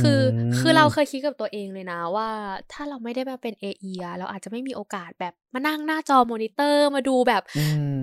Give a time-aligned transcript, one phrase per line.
[0.00, 0.20] คือ
[0.58, 2.28] คือเราเคยคิดกับตัวเองเลยนะว่า
[2.72, 7.42] ถ้าเราไม่ได้มาเป็น AE อะเราอาจจะไม่มีโอกาสแบบมานั่งหน้าจอมอนิเตอร์มาดูแบบ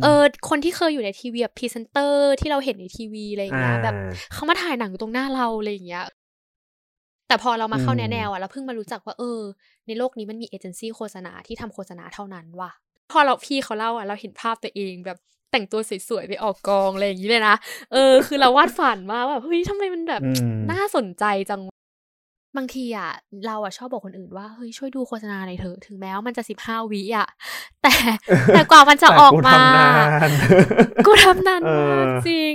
[0.04, 3.96] เออคนที่เคยอยู่ในทีวีแบบพรีเซนเตอร์ที่เราเห็นในทีวีอะไรอย่างเงี้ยแบบ
[4.34, 6.06] เขามาถ่ายหนังอยู่ตรงหน้าเราอะไรอย่างเงี้ย
[7.28, 9.42] แต่พอเรามาเข้าแนะแนวอะเราเพิ่งมารู้จักว่าเออ
[9.88, 12.72] ในโลกนี้มันมีเอเจนซี่โฆษณาที่ทำโฆษณาเท่านั้นว่ะ
[13.12, 15.18] พอเราพี่เขาเล่าอะเราเห็นภาพตัวเองแบบ
[15.52, 17.56] แต่งตัวสวยๆไปออกกองอะไรอย่างนี้เลยนะ
[17.94, 20.22] เออ คือเราวาดฝันมาแบบเฮ้ยทำไมมันแบบ
[20.72, 21.62] น่าสนใจจัง
[22.58, 23.12] บางทีอะ
[23.46, 27.28] เราอะชอบบอกคนอื่นว่าเฮ้ยช่วยดูโฆษณาหน่อยเถอะถึงแม้ว่ามันจะสิบห้าวิอะ
[27.82, 27.94] แต่
[28.54, 29.60] แต่กว่ามันจะออกมา
[31.06, 32.54] กูทำนานมากจริง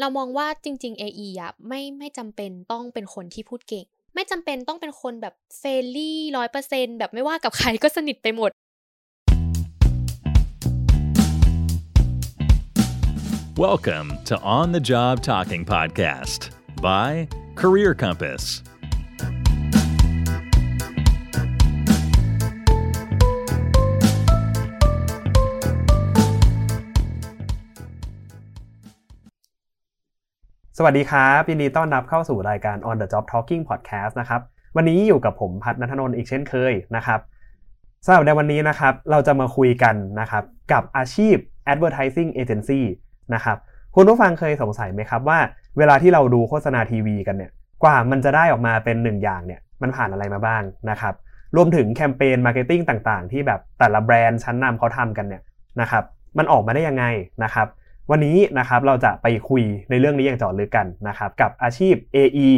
[0.00, 8.50] เรามองว่าจริง ๆ AE อะไม่ไม่จำเป็นต้องเป็นคนที่พูดเก่ง ไม่จำเป็นต้องเป็นคนแบบเฟรนลี่ร้อยเปอร์เซ็นแบบไม่ว่ากับใครก็สนิทไปหมด
[13.66, 16.40] Welcome to On the Job Talking Podcast
[16.88, 17.28] by
[17.60, 18.44] Career Compass.
[30.82, 34.40] สวัสดีครับยินดีต้อนรับเข้าสู่รายการ On the Job Talking Podcast นะครับ
[34.76, 37.20] วันนี้อยู่กับผมพัฒนัทนนท์อีกเช่นเคยนะครับ
[38.04, 41.36] สำหรับในวันนี้นะครับเราจะมาคุยกันนะครับกับอาชีพ
[41.72, 42.80] Advertising Agency
[43.34, 43.56] นะครับ
[43.94, 45.38] คุณผู้ฟังเคยสงสัยไหมครับว่า
[45.78, 47.50] เวลาที่เราดูโฆษณาทีวีกันเนี่ย
[47.82, 51.14] กว่ามันจะได้ออกมาเป็นหนึ่งอย่างเนี่ยมันผ่านอะไรมาบ้างนะครับ
[51.56, 55.42] รวมถึงแคมเปญ marketing ต่างๆ ที่แบบแต่ละแบรนด์ชั้นนำเขาทำกันเนี่ย
[55.80, 56.04] นะครับ
[56.38, 57.04] มันออกมาได้ยังไง
[57.44, 57.68] นะครับ
[58.10, 62.50] วันนี้นะครับเราจะไปคุยในเรื่องนี้อย่างเจาะลึกกันนะครับกับอาชีพ AE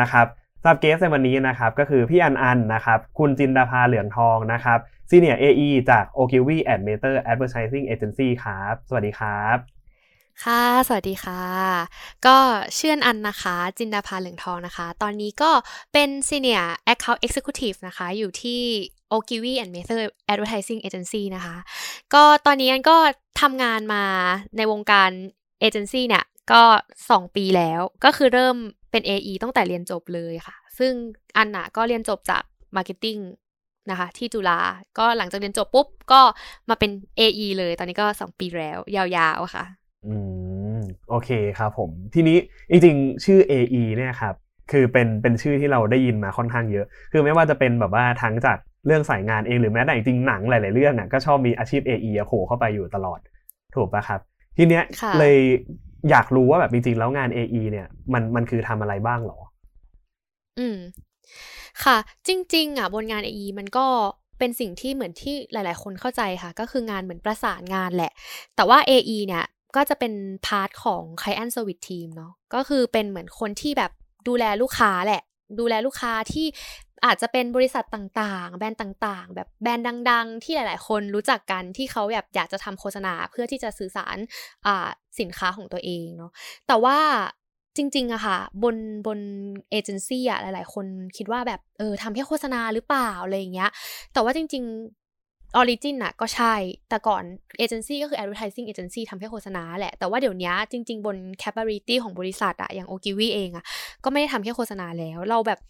[0.00, 0.26] นะครับ
[0.62, 4.78] สำหรับ guest ในวันนี้นะครับก็คือพี่อันอันนะครับคุณจินดาภาเหลืองทองนะครับ
[5.10, 9.56] ซีเนียร์ AE จาก Ogilvy and Meter Advertising Agency ครับ สวัสดีครับ
[10.44, 11.44] ค่ะ สวัสดีค่ะ
[12.26, 12.36] ก็
[12.74, 15.50] เชื่อนอันนะคะ จินดาภาเหลืองทองนะคะ ตอนนี้ก็
[15.92, 18.62] เป็น Senior Account Executive นะคะ อยู่ที่
[19.16, 20.00] o g i w i and Method
[20.32, 21.56] Advertising Agency นะคะ
[22.14, 22.96] ก็ตอนนี้อันก็
[23.40, 24.04] ทำงานมา
[24.56, 25.10] ในวงการ
[25.60, 26.62] เอเจนซี่เนี่ย ก็
[27.04, 28.56] 2 ปีแล้ว ก็คือเริ่ม
[28.90, 30.92] เป็น AE ตั้งแต่เรียนจบเลยค่ะ ซึ่ง
[31.36, 32.42] อันน่ะก็เรียนจบจาก
[32.76, 33.20] Marketing
[33.90, 34.58] นะคะ ที่จุฬา
[34.98, 36.20] ก็หลังจากเรียนจบปุ๊บ ก็
[36.68, 36.90] มาเป็น
[37.20, 39.64] AE เลย ตอนนี้ก็ 2 ปีแล้ว ยาวๆค่ะ
[40.06, 40.14] อื
[40.78, 42.36] ม โอเคครับผม ทีนี้
[42.70, 44.34] จริงๆ ชื่อ AE เนี่ยครับ
[44.70, 53.20] คือเป็นเป็นชื่อที่เราได้ยินมาค่อนข้างเยอะ คือไม่ว่าจะเป็นแบบว่าทั้งจาก เรื่องสายงานเองหรือแม้แต่จริงหนังหลาย ๆ เรื่องอะก็ชอบมีอาชีพ AE โผล่เข้าไปอยู่ตลอด
[53.74, 54.20] ถูกปะครับ
[54.56, 54.84] ทีเนี้ย
[55.18, 55.36] เลย
[56.10, 59.38] อยากรู้ว่าแบบจริง ๆ แล้วงาน AE เนี่ยมันมันคือทำอะไรบ้างหรอ
[60.58, 60.78] อืม
[61.84, 61.96] ค่ะ
[62.26, 63.86] จริง ๆ อะ บนงาน AE มันก็
[64.38, 68.12] เป็นสิ่งที่เหมือนที่หลาย ๆ คนเข้าใจค่ะ ก็คืองานเหมือนประสานงานแหละ
[68.56, 69.44] แต่ว่า AE เนี่ย
[69.76, 70.12] ก็จะเป็น
[70.46, 73.92] พาร์ทของ Client Service Team เนาะก็คือเป็นเหมือนคนที่แบบ
[74.28, 75.22] ดูแลลูกค้าแหละ
[75.58, 76.46] ดูแลลูกค้าที่
[77.04, 84.16] อาจจะเป็นบริษัทต่างๆ แบรนด์ต่างๆ แบบแบรนด์ดัง ๆ ที่หลาย ๆ คนรู้จักกันที่เขาแบบอยากจะทำโฆษณาเพื่อที่จะสื่อสาร
[85.18, 86.30] สินค้าของตัวเองเนาะ
[86.66, 86.98] แต่ว่า
[87.76, 89.18] จริงๆอะค่ะ บนบน
[89.70, 93.70] เอเจนซี่อะหลาย ๆ คนคิดว่าแบบเออทำแค่โฆษณาหรือเปล่าอะไรอย่างเงี้ย
[94.12, 94.64] แต่ว่าจริง
[95.56, 96.54] origin อะก็ใช่
[96.88, 97.22] แต่ก่อน
[97.58, 103.64] เอเจนซี่ก็คือ advertising agency ทำให้โฆษณาแหละ แต่ว่าเดี๋ยวนี้จริง ๆ บน capability ของบริษัทอะอย่างโอกิวีเองอะ
[104.04, 105.60] ก็ไม่ได้ทำแค่โฆษณาแล้ว เราแบบ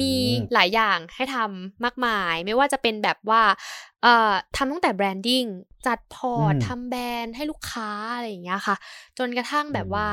[0.00, 0.12] มี
[0.54, 3.42] หลายอย่างให้ทำมากมาย ไม่ว่าจะเป็นแบบว่า
[4.02, 5.44] เอ่อทำตั้งแต่ branding
[5.86, 8.76] จัดพอร์ตทำแบรนด์ให้ลูกค้าอะไรอย่างเงี้ยค่ะ
[9.18, 10.06] จนกระทั่งแบบว่า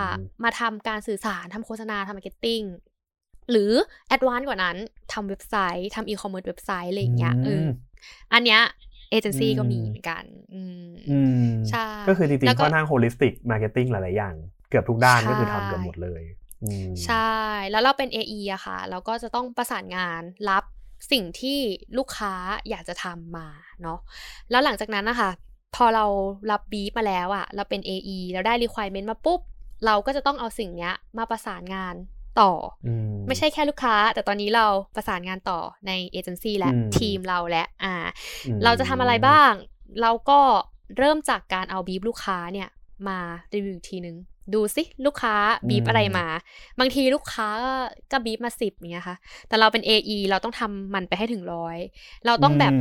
[0.43, 2.61] มาทำการสื่อสารทำโฆษณาทำ marketing
[3.51, 3.71] หรือ
[4.07, 4.77] advance กว่านั้น
[5.13, 7.65] ทำเว็บไซต์ทำอีคอมเมิร์ซเว็บไซต์อะไรอย่างเงี้ยเออ
[8.33, 8.61] อันเนี้ย
[9.09, 10.23] เอเจนซี่ก็มีเหมือนกัน
[10.53, 14.35] อืมใช่ก็คือจริงๆค่อนข้าง holistic marketing หลายๆอย่าง
[14.69, 16.23] เกือบทุกด้านก็คือทำเกือบหมดเลย
[17.05, 17.35] ใช่
[17.71, 20.63] แล้วเราเป็น AE อะค่ะ เราก็จะต้องประสานงานรับ
[21.11, 21.59] สิ่งที่
[21.97, 22.33] ลูกค้า
[22.69, 23.47] อยากจะทำมา
[23.81, 23.99] เนาะ
[24.51, 25.29] แล้วหลังจากนั้นนะคะ
[25.75, 26.05] พอเรา
[26.51, 29.41] รับบีฟมาแล้วอะเราเป็น AE แล้วได้ requirement มาปุ๊บ
[29.85, 31.95] เราก็จะต้องเอาสิ่งเนี้ยมาประสานงาน
[32.41, 32.51] ต่อ
[33.27, 37.93] ไม่ใช่แค่ลูกค้า แต่ตอนนี้เราประสานงานต่อในเอเจนซี่และทีมเราและอ่า
[38.63, 39.51] เราจะทำอะไรบ้าง
[40.01, 40.39] เราก็
[40.97, 42.69] เริ่มจากการเอาบีบลูกค้าเนี่ย
[43.07, 43.19] มา
[43.53, 44.17] รีวิวทีนึง
[44.53, 45.35] ดูสิลูกค้า
[45.69, 46.25] บีบอะไรมา
[46.79, 47.47] บางทีลูกค้า
[48.11, 49.17] ก็บีบมาสิบอย่างเงี้ยค่ะ
[49.47, 51.77] แต่เราเป็น AE เราต้องทำมันไปให้ถึงร้อย
[52.25, 52.73] เราต้องแบบ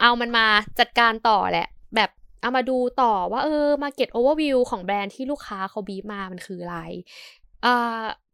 [0.00, 0.46] เอามันมา
[0.78, 2.10] จัดการต่อแหละ แบบ
[2.42, 6.78] เอามาดูต่อว่าเออมาเก็ตโอเวอร์วิวของแบรนด์ที่ลูกค้าเขาบีบมามันคืออะไร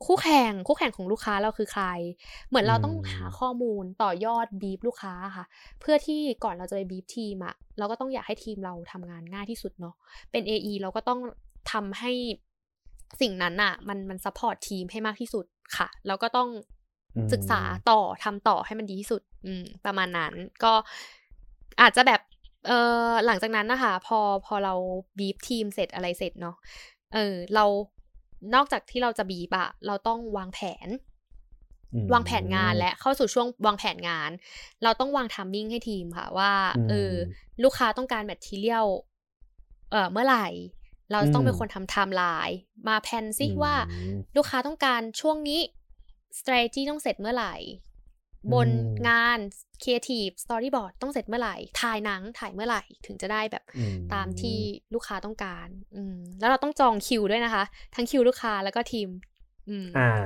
[0.07, 1.85] คู่แข่งคู่แข่งของลูกค้าเราคือใคร
[2.49, 5.45] เหมือนเราต้องหาข้อมูลต่อยอดบีบลูกค้าค่ะ
[5.81, 9.95] เพื่อที่ก่อนเราจะไปบีบทีมอะเราก็ต้องอยากให้ทีมเราทำงานง่ายที่สุดเนาะ
[10.31, 11.21] เป็น AE เราก็ต้อง
[11.73, 12.13] ทำให้
[13.21, 15.45] สิ่งนั้นอะมันมัน support ทีมให้มากที่สุด
[15.77, 16.49] ค่ะ แล้วก็ต้อง
[17.33, 17.61] ศึกษา
[17.91, 20.33] ต่อทำต่อให้มันดีที่สุด อืม ประมาณนั้น
[20.65, 20.73] ก็
[21.81, 22.21] อาจจะแบบ
[22.67, 22.73] เอ
[23.07, 24.75] อหลังจากนั้นนะคะ พอพอเรา
[25.19, 26.57] บีบทีมเสร็จอะไรเสร็จเนาะ
[27.15, 27.65] เออเรา
[28.55, 30.89] นอกจากที่เราจะบีบอะเราต้องวางแผน
[32.13, 34.31] วางแผนงานและเข้าสู่ช่วงวางแผนงาน
[34.83, 36.53] เราต้องวาง timing ให้ทีมค่ะว่า
[36.89, 37.13] เออ
[37.63, 38.87] ลูกค้าต้องการ material
[39.91, 40.47] เออเมื่อไหร่
[41.13, 42.57] เราต้องเป็นคนทำไทม์ไลน์
[42.89, 43.75] มา plan ซิว่า
[44.37, 45.61] ลูกค้าต้องการช่วงนี้
[46.39, 47.55] strategy ต้องเสร็จเมื่อไหร่
[48.53, 48.69] บน
[49.09, 49.39] งาน
[49.83, 53.65] creative storyboard ต้องเสร็จเมื่อไหร่ถ่ายหนังถ่ายเมื่อไหร่ถึงจะได้แบบ
[54.15, 54.59] ตามที่
[54.95, 57.65] ลูกค้าต้องการอืมแล้วเราต้องจองคิวด้วยนะคะ
[57.95, 59.11] ทั้งคิวลูกค้าแล้วก็ทีม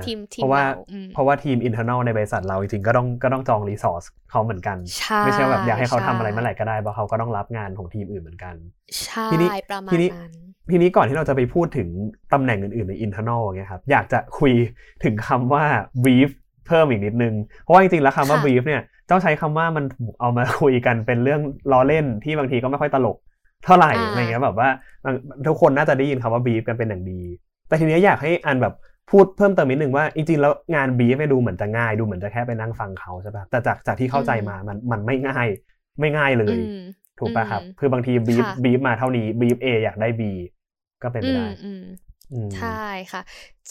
[0.05, 0.65] ทีมทีมเพราะว่า
[1.13, 4.77] เพราะว่าทีม internal ในบริษัทเราจริงๆก็ต้องก็ต้องจอง resourceเขาเหมือนกัน
[5.19, 8.55] ไม่ใช่แบบอยากให้เขาทำอะไรเมื่อไหร่ก็ได้เพราะเขาก็ต้องรับงานของทีมอื่นเหมือนกัน
[9.03, 9.27] ใช่
[9.69, 10.33] ประมาณนั้น
[10.71, 11.87] ทีนี้ก่อนที่เราจะไปพูดถึง
[12.33, 14.53] ตำแหน่งอื่นๆในอินเทอร์เนลเงี้ยครับอยากจะคุย
[15.03, 15.63] ถึงคำว่า
[16.03, 16.29] brief
[16.67, 19.85] เพิ่มอีกนิดนึง เพราะว่าจริงๆแล้วคำว่า brief เนี่ย เจ้าใช้คำว่ามัน
[20.19, 23.17] เอามาคุยกันเป็นเรื่องล้อเล่นที่บางทีก็ไม่ค่อยตลก
[23.65, 24.69] เท่าไหร่อะไรเงี้ยแบบว่า
[25.47, 27.21] ทุกคนน่าจะได้ยินคำว่า brief กันเป็นอย่างดี
[27.67, 28.73] แต่ทีนี้อยากให้อันแบบ
[29.09, 35.47] พูดเพิ่มเติมนิดนึงว่าจริงๆแล้วงานบีฟดูเหมือนจะง่ายดูเหมือนจะแค่ไปนั่งฟังเขาใช่ป่ะแต่จากจากที่เข้าใจมามันมันไม่ง่าย
[35.99, 36.57] ไม่ง่ายเลย
[37.19, 40.31] ถูกป่ะครับ คือบางทีบีฟบีฟมาเท่านี้บีฟเออยากได้บี
[41.03, 41.47] ก็เป็นไปได้
[42.55, 43.21] ใช่ค่ะ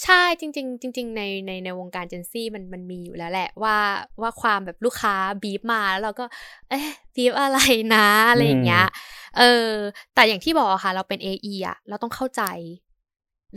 [0.03, 3.77] ใช่จริง ๆ จริง ๆ ในในในวงการเจนซี่มันมันมีอยู่แล้วแหละว่า
[4.23, 6.25] ว่าความแบบลูกค้าบีฟมาแล้วเราก็
[6.69, 7.59] เอ๊ะบีฟอะไร
[7.95, 8.87] นะอะไรอย่างเงี้ย
[9.39, 9.71] เออ
[10.15, 12.43] แต่อย่างที่บอกค่ะ เราเป็น AE อะ เราต้องเข้าใจ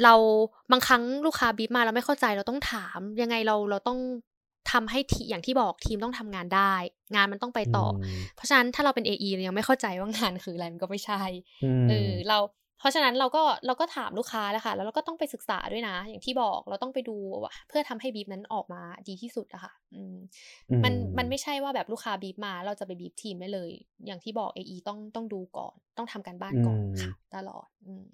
[0.04, 0.14] เรา
[0.72, 4.00] บางครั้งลูกค้าบีบมาเราไม่เข้าใจเราต้องถาม ยังไงเราเราต้อง
[4.72, 6.74] ทำให้ทีอย่างที่บอกทีมต้องทำงานได้
[7.16, 7.88] งานมันต้องไปต่อ
[8.36, 11.22] เพราะฉะนั้นถ้าเราเป็น AE เรายังไม่เข้าใจว่างานคืออะไรมันก็ไม่ใช่
[11.90, 12.38] เออเรา
[12.80, 17.16] เพราะฉะนั้นเราก็เราก็ถามลูกค้าแล้วค่ะ แล้วเราก็ต้องไปศึกษาด้วยนะ อย่างที่บอกเราต้องไปดู
[17.70, 20.16] เพื่อทำให้บีบนั้นออกมาดีที่สุดอะค่ะอืม
[20.84, 23.70] มันมันไม่ใช่ว่าแบบลูกค้าบีบมาเราจะไปบีบทีมได้เลย
[24.06, 28.08] อย่างที่บอก AE ต้องต้องดูก่อน ต้องทำการบ้านก่อนค่ะตลอดอืม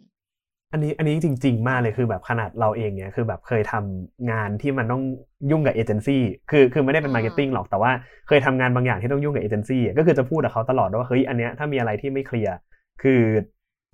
[0.72, 5.04] อันนี้อันนี้จริง ๆ มากเลยคือแบบขนาดเราเองเนี่ยคือแบบเคยทำงานที่มันต้อง
[5.52, 7.92] ยุ่งกับเอเจนซี่คือคือไม่ได้เป็น marketing หรอกแต่ว่า
[8.28, 12.56] เคยทำงานบางอย่างที่ต้องยุ่งกับเอเจนซี่ก็คือจะพูดกับเขาตลอดว่าเฮ้ยอันเนี้ยถ้ามีอะไรที่ไม่ clear
[13.04, 13.22] คือ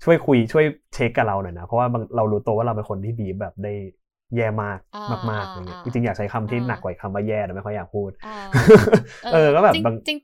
[0.04, 0.64] ช่วยคุยช่วย
[0.94, 3.72] เช็คกับเราหน่อยนะเพราะว่าเรารู้ตัวว่าเราเป็นคนที่บีแบบได้
[4.36, 4.78] แย่มาก
[5.30, 8.10] มากๆอย่างเงี้ยจริงๆอยากใช้คำที่หนักกว่าคำว่าแย่แต่ไม่ค่อยอยากพูด
[9.32, 10.18] เออก็แบบบางจริง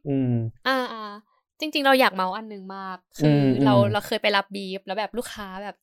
[0.69, 1.13] อ่าอ่า
[1.61, 5.77] จริง ๆ เราอยากเมาท์อันหนึ่งมากคือเราเราเคยไปรับบีฟแล้วแบบลูกค้าแบบ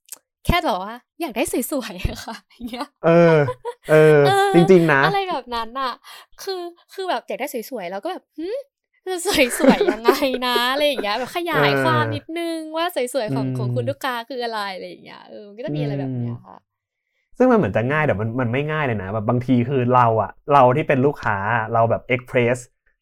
[0.46, 3.38] แค่บอกว่าอยากได้สวยๆค่ะอย่างเงี้ยเออ
[3.90, 4.22] เออ
[4.56, 5.94] จริง ๆ นะ อะไรแบบนั้นอะ
[6.44, 6.62] คือ
[6.94, 8.24] คือแบบอยากได้สวยๆแล้วก็แบบ
[9.06, 10.12] หืมจะสวยๆยังไง
[10.46, 16.58] นะอะไรอย่างเงี้ยแบบขยายความนิดนึงว่าสวยๆของของคุณลูกค้าคืออะไรอะไรอย่างเงี้ยเออก็จะมีอะไรแบบเนี้ยค่ะ
[17.38, 21.38] ซึ่งมันเหมือนจะง่ายแต่มันมันไม่ง่ายเลยนะแบบบางทีคือเราอะเราที่เป็นลูกค้า
[21.74, 22.58] เราแบบเอ็กเพรส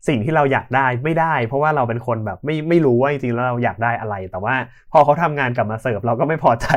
[0.08, 4.56] สิ่งที่เราอยากได้ไม่ได้ เพราะว่าเราเป็นคนแบบไม่ไม่รู้ว่าจริงๆแล้วเราอยากได้อะไร แต่ว่า
[4.92, 6.68] พอเขาทำงานกลับมาเสิร์ฟเราก็ไม่พอใจ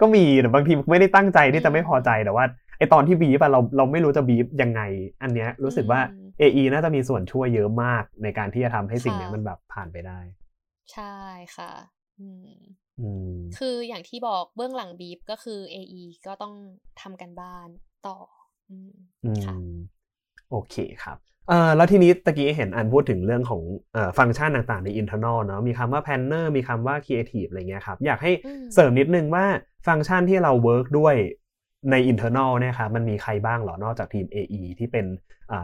[0.00, 2.44] ก็มีแต่บางทีไม่ได้ตั้งใจที่จะไม่พอใจแต่ว่า
[2.78, 4.80] ไอตอนที่บีบอะเราเราไม่รู้จะบีบยังไง
[5.22, 6.00] อันเนี้ยรู้สึกว่า
[6.40, 10.18] AE น่าจะมีส่วนช่วยเยอะมากในการที่จะทำให้สิ่งนี้มันแบบผ่านไปได้
[10.92, 11.16] ใช่
[11.56, 11.72] ค่ะ
[12.20, 12.58] อืม
[13.58, 16.54] คืออย่างที่บอกเบื้องหลังบีบก็คือ AE ก็ต้อง
[17.00, 17.68] ทำกันบ้าน
[18.06, 18.18] ต่อ
[18.70, 18.94] อืม
[19.46, 19.54] ค่ะ
[20.50, 21.18] โอเคครับ
[21.48, 28.32] เอ่อแล้วทีนี้ตะกี้เห็นอันพูดถึงเรื่องของเอ่อฟังก์ชันต่างๆ ใน internal เนาะมีคำว่า planner มีคำว่า creative อะไรเงี้ยครับ อยากให้
[28.74, 29.46] เสริมนิดนึงว่า
[29.86, 31.14] ฟังก์ชันที่เรา work ด้วย
[31.90, 35.06] ใน internal เนี่ยครับมันมีใครบ้างหรอนอกจากทีม AE ที่เป็น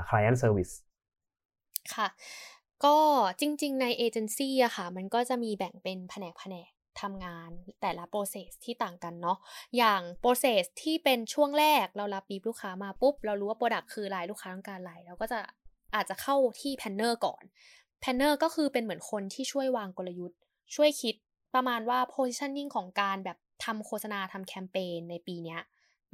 [0.09, 0.75] client service
[1.95, 2.09] ค่ะ
[2.85, 2.97] ก็
[3.41, 7.51] จริง ๆ ในเอเจนซี่อะค่ะ มันก็จะมีแบ่งเป็นแผนกแผนกทำงาน
[7.81, 9.39] แต่ละ process ที่ต่างกันเนาะ
[9.77, 15.39] อย่าง process ที่เป็นช่วงแรกเรารับบีบลูกค้ามาปุ๊บ เรารู้ว่า product คืออะไรลูกค้าต้องการอะไรเราก็จะ
[15.95, 17.43] อาจจะเข้าที่ planner ก่อน
[18.01, 20.39] planner ก็คือเป็นเหมือนคนที่ช่วยวางกลยุทธ์
[20.75, 21.15] ช่วยคิด
[21.55, 25.57] ประมาณว่า positioning ของการแบบทำโฆษณาทำแคมเปญในปีนี้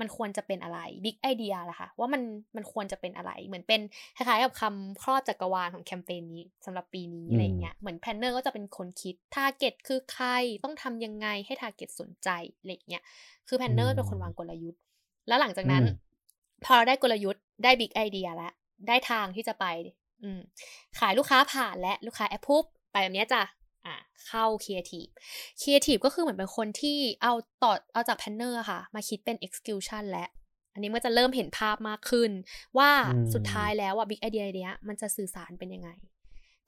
[0.00, 2.22] มันควรจะเป็นอะไร big idea ล่ะค่ะว่ามัน
[2.56, 3.80] มันควรจะเป็นอะไร เหมือนเป็น
[4.16, 10.26] คล้ายๆกับคำครอบจักรวาลของแคมเปญนี้สำหรับปีนี้อะไรเงี้ยเหมือน planner ก็จะเป็นคนคิด target คือใคร
[10.64, 12.28] ต้องทำยังไงให้ target สนใจ
[12.58, 13.02] อะไรเงี้ย
[13.48, 14.80] คือ planner เป็นคนวางกลยุทธ์
[15.28, 15.84] แล้วหลังจากนั้น
[16.64, 18.52] พอเราได้กลยุทธ์ได้ big idea แล้ว
[18.88, 19.66] ได้ทางที่จะไป
[20.22, 20.40] อืม
[20.98, 23.42] ขายลูกค้าผ่านและลูกค้าแอปพุบไปแบบนี้จ้ะ
[23.88, 25.06] อะเข้าครีเอทีฟ
[25.60, 30.26] ครีเอทีฟก็คือเหมือนเป็นคนที่เอาต่อเอาจาก planner ค่ะ มาคิดเป็น execution และ
[30.72, 32.30] อันนี้มันจะเริ่มเห็นภาพมากขึ้น
[32.78, 32.90] ว่า
[33.34, 35.90] สุดท้ายแล้วอะ big idea เนี้ยมันจะสื่อสารเป็นยังไง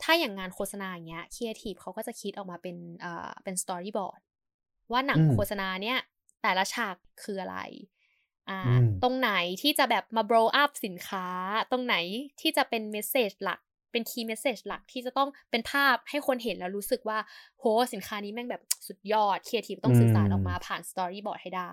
[0.03, 4.21] ถ้าอย่างงานโฆษณาอย่างเงี้ยครีเอทีฟเขาก็จะคิดออกมาเป็นเอ่อเป็น storyboard
[4.93, 5.99] ว่าหนังโฆษณาเนี้ย
[6.43, 7.59] แต่ละฉากคืออะไร
[8.51, 9.31] อ่าอืมตรงไหน
[9.63, 11.27] ที่จะแบบมา blow up สินค้า
[11.71, 11.97] ตรงไหน
[12.41, 13.61] ที่จะเป็น message หลัก
[13.93, 17.19] เป็น key message หลักที่จะต้องเป็นภาพให้คนเห็นแล้วรู้สึกว่า
[17.59, 21.73] โหสินค้านี้แม่งแบบสุดยอด creative ต้องสื่อสารออกมาผ่าน storyboard ให้ได้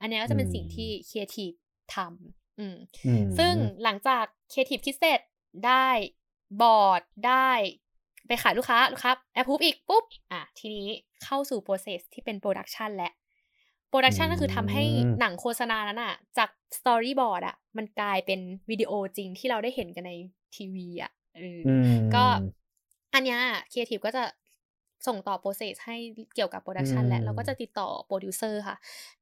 [0.00, 1.56] อันเนี้ยก็จะเป็นสิ่งที่ creative
[1.94, 5.20] ทำอืมอืมซึ่งหลังจาก creative คิดเสร็จ
[5.66, 5.88] ได้
[6.62, 7.50] บอร์ดได้
[8.26, 10.88] ไปขายลูกค้าลูกค้าแอปพูบอีกปุ๊บอะทีนี้
[11.24, 13.10] เข้าสู่ process ที่เป็น production และ
[13.90, 14.84] production ก็คือทำให้
[15.20, 20.12] หนังโฆษณานั้นอะจาก storyboard อะมันกลายเป็นวิดีโอจริงที่เราได้เห็นกันใน
[20.56, 22.24] ทีวีอะ เออออืมก็
[23.14, 23.40] อันเนี้ย
[23.72, 24.24] creative ก็จะ
[25.06, 25.96] ส่งต่อ process ให้
[26.34, 28.76] เกี่ยวกับ production อืมและเราก็จะติดต่อ producer ค่ะ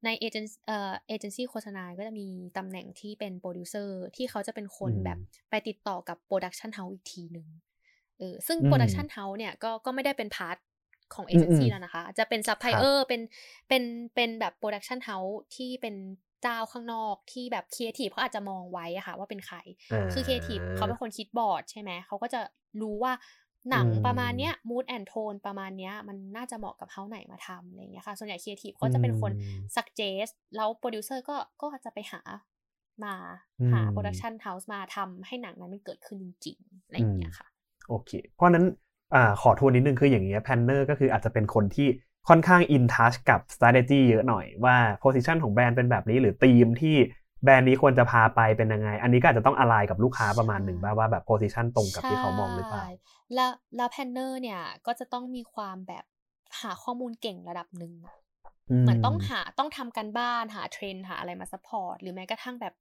[0.04, 5.18] ในเอเจนเอ่อเอเจนซี่โฆษณาก็จะมีตำแหน่งที่เป็น producer ที่เขาจะเป็นคนอืมแบบ
[5.50, 7.46] ไปติดต่อกับ production house อีกทีหนึ่ง
[8.18, 10.56] เออซึ่งอืม production house เนี่ยก็ก็ไม่ได้เป็น part
[11.14, 13.20] ของเอเจนซี่อืมแล้วนะคะ จะเป็นซัพพลายเออร์เป็น
[13.68, 13.82] เป็น
[14.14, 15.94] เป็นแบบ production house ที่เป็น
[16.42, 22.40] เจ้าข้างนอกที่แบบครีเอทีฟเขาอาจจะมองไว้อะค่ะ ว่าเป็นใคราคือครีเอทีฟเขาเป็นคนคิดบอร์ดใช่ไหมเขาก็จะ
[22.82, 23.12] รู้ว่า
[23.70, 32.22] หนังอืมประมาณเนี้ย mood and tone ประมาณเนี้ย มันน่าจะเหมาะกับเฮาไหนมาทำอะไรอย่างเงี้ยค่ะ ส่วนใหญ่ครีเอทีฟเขาจะเป็นคนอืม suggest แล้วโปรดิวเซอร์ก็ก็จะไปหา
[33.04, 33.14] มา
[33.60, 37.46] อืมหา production house มาทำให้หนังนั้นมันเกิดขึ้นจริงๆอะไรอย่างเงี้ยค่ะ
[37.88, 38.64] โอเค เพราะฉะนั้น
[39.14, 41.88] อ่าขอทวนนิดนึงคืออย่างเงี้ย planner ก็คืออาจจะเป็นคนที่
[42.28, 46.96] ค่อนข้าง in touch กับ strategy เยอะหน่อยว่า position ของแบรนด์เป็นแบบนี้หรือธีมที่
[47.44, 52.90] แบรนด์นี้ควรจะพาไปเป็นยังไง อันนี้ก็อาจจะต้องอะไรกับลูกค้าประมาณหนึ่งบ้างว่าแบบ position ตรงกับที่เขามองหรือเปล่าใช่
[53.34, 56.04] แล้วแล้ว planner เนี่ยก็จะต้องมีความแบบ
[56.60, 58.14] หาข้อมูลเก่งระดับหนึ่งอะ
[58.82, 62.74] เหมือนต้องหาต้องทำการบ้านหาเทรนด์หาอะไรมา support หรือแม้กระทั่งแบบ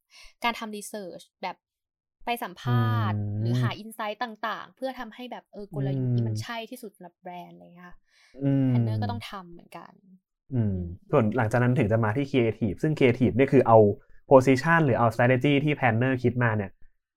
[0.43, 1.55] การทำ research แบบ
[2.25, 7.97] ไปสัมภาษณ์อืมหรือหา insight ต่างๆ เพื่อทำให้แบบเออกลยุทธ์อืมที่มันใช่ที่สุดสำหรับแบรนด์อะไรเลยค่ะ
[8.43, 9.93] อืม planner ก็ต้องทำเหมือนกัน
[10.53, 10.75] อืม
[11.11, 13.77] ส่วนหลังจากนั้นถึงจะมาที่ creative ซึ่ง creative เนี่ยคือเอา
[14.31, 16.71] position หรือเอา strategy ที่ planner คิดมาเนี่ย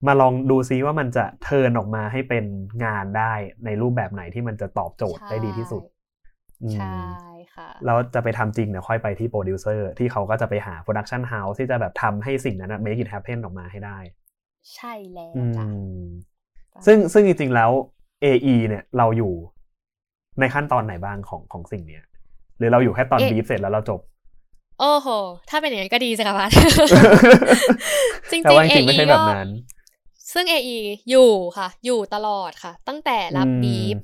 [0.06, 2.44] มาลองดูซิว่ามันจะ turn ออกมาให้เป็น
[2.84, 3.32] งานได้
[3.64, 5.82] ในรูปแบบไหนที่มันจะตอบโจทย์ได้ดีที่สุด
[6.62, 6.98] อืมใช่
[7.54, 13.98] ค่ะแล้วจะไปทำจริงเนี่ยค่อยไปที่โปรดิวเซอร์ที่เขาก็จะไปหา production house ที่จะแบบทำให้สิ่งนั้นนะ make it happen ออกมาให้ได้
[14.74, 16.04] ใช่แล้วอืมจ้ะ
[16.86, 17.70] ซึ่งซึ่งจริงๆแล้ว
[18.24, 19.32] AE เนี่ยเราอยู่
[20.40, 22.04] ในขั้นตอนไหนบ้างของของสิ่งเนี้ย
[22.58, 24.00] หรือเราอยู่แค่ตอนบีฟเสร็จแล้วเราจบ
[24.80, 25.08] โอ้โห
[25.50, 26.50] ถ้าเป็นอย่างนั้นก็ดีสิคะพัด
[28.30, 29.50] จริงแต่ว่าจริงๆไม่ AE ใช่แบบก็นั้น
[30.32, 30.78] ซึ่ง AE
[31.10, 33.96] อยู่ค่ะ อยู่ตลอดค่ะ ตั้งแต่รับอืมบีฟ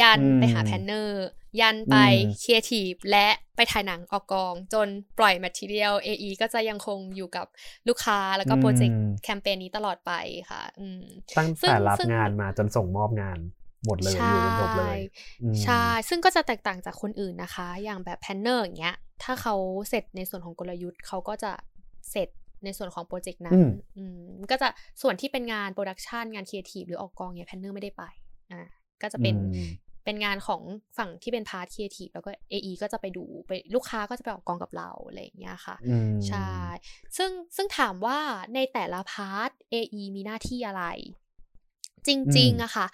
[0.00, 1.26] ยันอืมไปหา plannerอร์
[1.60, 4.88] ยันไปอืมครีเอทีฟและไปถ่ายหนังออกกอง จน
[5.18, 7.46] ปล่อย material AE ก็จะยังคงอยู่กับ
[7.88, 10.12] ลูกค้าแล้วก็โปรเจกต์แคมเปญนี้ตลอดไป
[10.50, 11.02] ค่ะอืม
[11.36, 13.38] ซึ่งซึ่งตั้งแต่รับงานมาจนส่งมอบงาน
[13.86, 15.00] หมดเลยอยู่จนจบเลย
[15.42, 19.54] อืมใช่ ซึ่งก็จะแตกต่างจากคนอื่นนะคะ อย่างแบบ planner อย่างเงี้ย ถ้าเขา
[19.88, 21.52] เสร็จในส่วนของกลยุทธ์เขาก็จะ
[22.10, 22.28] เสร็จ
[22.64, 24.68] ในส่วนของโปรเจกต์นั้นอืมอืมก็จะ
[25.02, 28.04] ส่วนที่เป็นงาน production งานครีเอทีฟหรือออกกองเนี่ย planner ไม่ได้ไป
[28.52, 28.60] อ่า
[29.02, 29.70] ก็จะเป็นอืม
[30.10, 30.62] เป็นงานของ
[30.98, 36.50] ฝั่งที่เป็น part ครีเอทีฟแล้วก็ AE ก็จะไปดูไปลูกค้าก็จะไปออกกองกับเราอะไรอย่างเงี้ยค่ะอืมใช่
[37.16, 38.18] ซึ่งซึ่งถามว่า
[38.54, 40.84] ในแต่ละพาร์ท AE มีหน้าที่อะไร
[42.06, 42.86] จริงๆอะค่ะ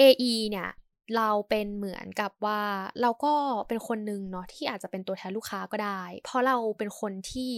[0.00, 0.68] AE เนี่ย
[1.16, 2.60] เราเป็นเหมือนกับว่า
[3.00, 3.34] เราก็
[3.68, 7.50] เป็นคนหนึ่งเนาะที่อาจจะเป็นตัวแทนลูกค้าก็ได้ เพราะเราเป็นคนที่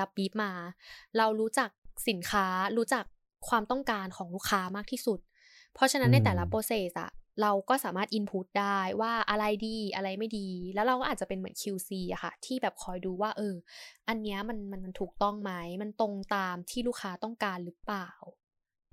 [0.00, 0.52] รับบีฟมา
[1.18, 1.70] เรารู้จัก
[2.08, 2.46] สินค้า
[2.76, 3.04] รู้จัก
[3.48, 5.18] ความต้องการของลูกค้ามากที่สุด
[5.74, 7.10] เพราะฉะนั้นในแต่ละอืมโปรเซสอะ
[7.42, 13.54] เราก็สามารถอินพุตได้ว่าอะไรดีอะไรไม่ดี แล้วเราก็อาจจะเป็นเหมือน QC อะค่ะ ที่แบบคอยดูว่า เออ
[14.08, 15.52] อันเนี้ยมันมันมันถูกต้องไหม
[15.82, 18.10] มันตรงตามที่ลูกค้าต้องการหรือเปล่า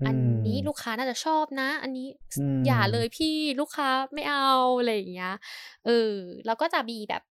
[0.08, 2.08] อันนี้ลูกค้าน่าจะชอบนะ อันนี้
[2.40, 5.34] อืมอย่าเลยพี่ลูกค้าไม่เอาอะไรอย่างเงี้ย
[5.86, 6.12] เออ
[6.46, 7.24] เราก็จะมีแบบ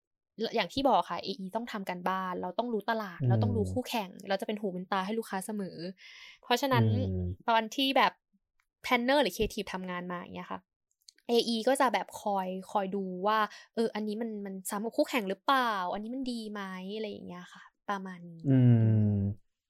[0.56, 5.78] อย่างที่บอกค่ะ AE ต้องทำการบ้าน เราต้องรู้ตลาด เราต้องรู้คู่แข่ง เราจะเป็นหูเป็นตาให้ลูกค้าเสมอ
[6.42, 8.12] เพราะฉะนั้นอืมตอนที่แบบ
[8.82, 10.60] planner หรือครีเอทีฟทำงานมาอย่างเงี้ยค่ะ
[11.28, 13.38] AE ก็จะแบบคอยคอยดูว่า
[13.74, 16.62] เออ อันนี้มันมันซ้ำกับคู่แข่งหรือเปล่า อันนี้มันดีไหม
[16.96, 18.56] อะไรอย่างเงี้ยค่ะ ประมาณนี้อื
[19.14, 19.16] ม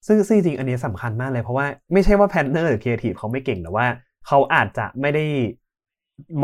[0.07, 3.87] ซึ่งซึ่งจริงๆอันนี้สำคัญมากเลยเพราะว่าไม่ใช่ว่า planner หรือครีเอทีฟเขาไม่เก่งแต่ว่า
[4.27, 5.25] เขาอาจจะไม่ได้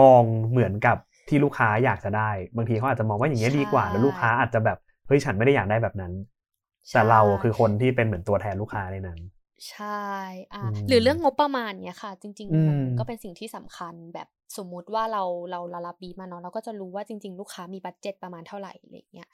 [0.01, 0.97] มองเหมือนกับ
[1.29, 6.13] ที่ลูกค้าอยากจะได้ บางทีเขาอาจจะมองว่าอย่างเงี้ยดีกว่าใช่แล้วลูกค้าอาจจะแบบเฮ้ยฉันไม่ได้อยากได้แบบนั้น
[6.93, 9.19] แต่เราคือคนที่เป็นเหมือนตัวแทนลูกค้าในนั้น
[9.71, 9.87] ใช่
[10.55, 19.29] อ่าอืมหรือเรื่องงบประมาณเนี้ยค่ะ จริงๆอืๆมมันก็เป็นสิ่งที่สำคัญแบบ สมมุติว่าเราเราเรารับบีฟมาเนาะเราก็จะรู้ว่าจริง ๆ ลูกค้ามี budget ประมาณเท่าไหร่อะไรอย่างเงี้ย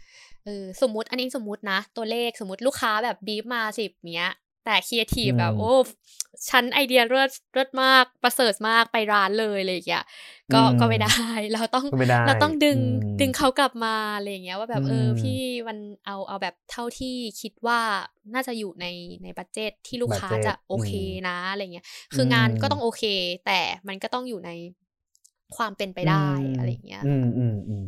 [0.44, 4.33] เออสมมติอันนี้สมมตินะ ตัวเลขสมมติลูกค้าแบบบีฟมาสิบเนี้ย
[4.64, 5.73] แต่ครีเอทีฟอืมแบบโอ้
[6.49, 10.04] ฉันไอเดียเลิศเลิศมากประเสริฐมากไปร้านเลยอะไรอย่างเงี้ย
[10.54, 11.16] ก็อืมก็ไม่ได้
[11.54, 12.80] เราต้องก็ไม่ได้เราต้องดึงอื
[13.18, 17.80] มดึงเขากลับมาอะไรอย่างเงี้ยว่าแบบเอออมพี่มันเอาเอาแบบเท่าที่คิดว่า
[18.35, 18.87] น่าจะอยู่ใน
[19.23, 23.02] ในบัตเจตที่ลูกค้าบัดเจตจะโอเคอืมนะอะไรเงี้ยคืองานอืมก็ต้องโอเค
[23.47, 24.50] แต่มันก็ต้องอยู่ใน
[25.56, 27.84] ความเป็นไปได้อะไรอย่างเงี้ยอืมอืมอืม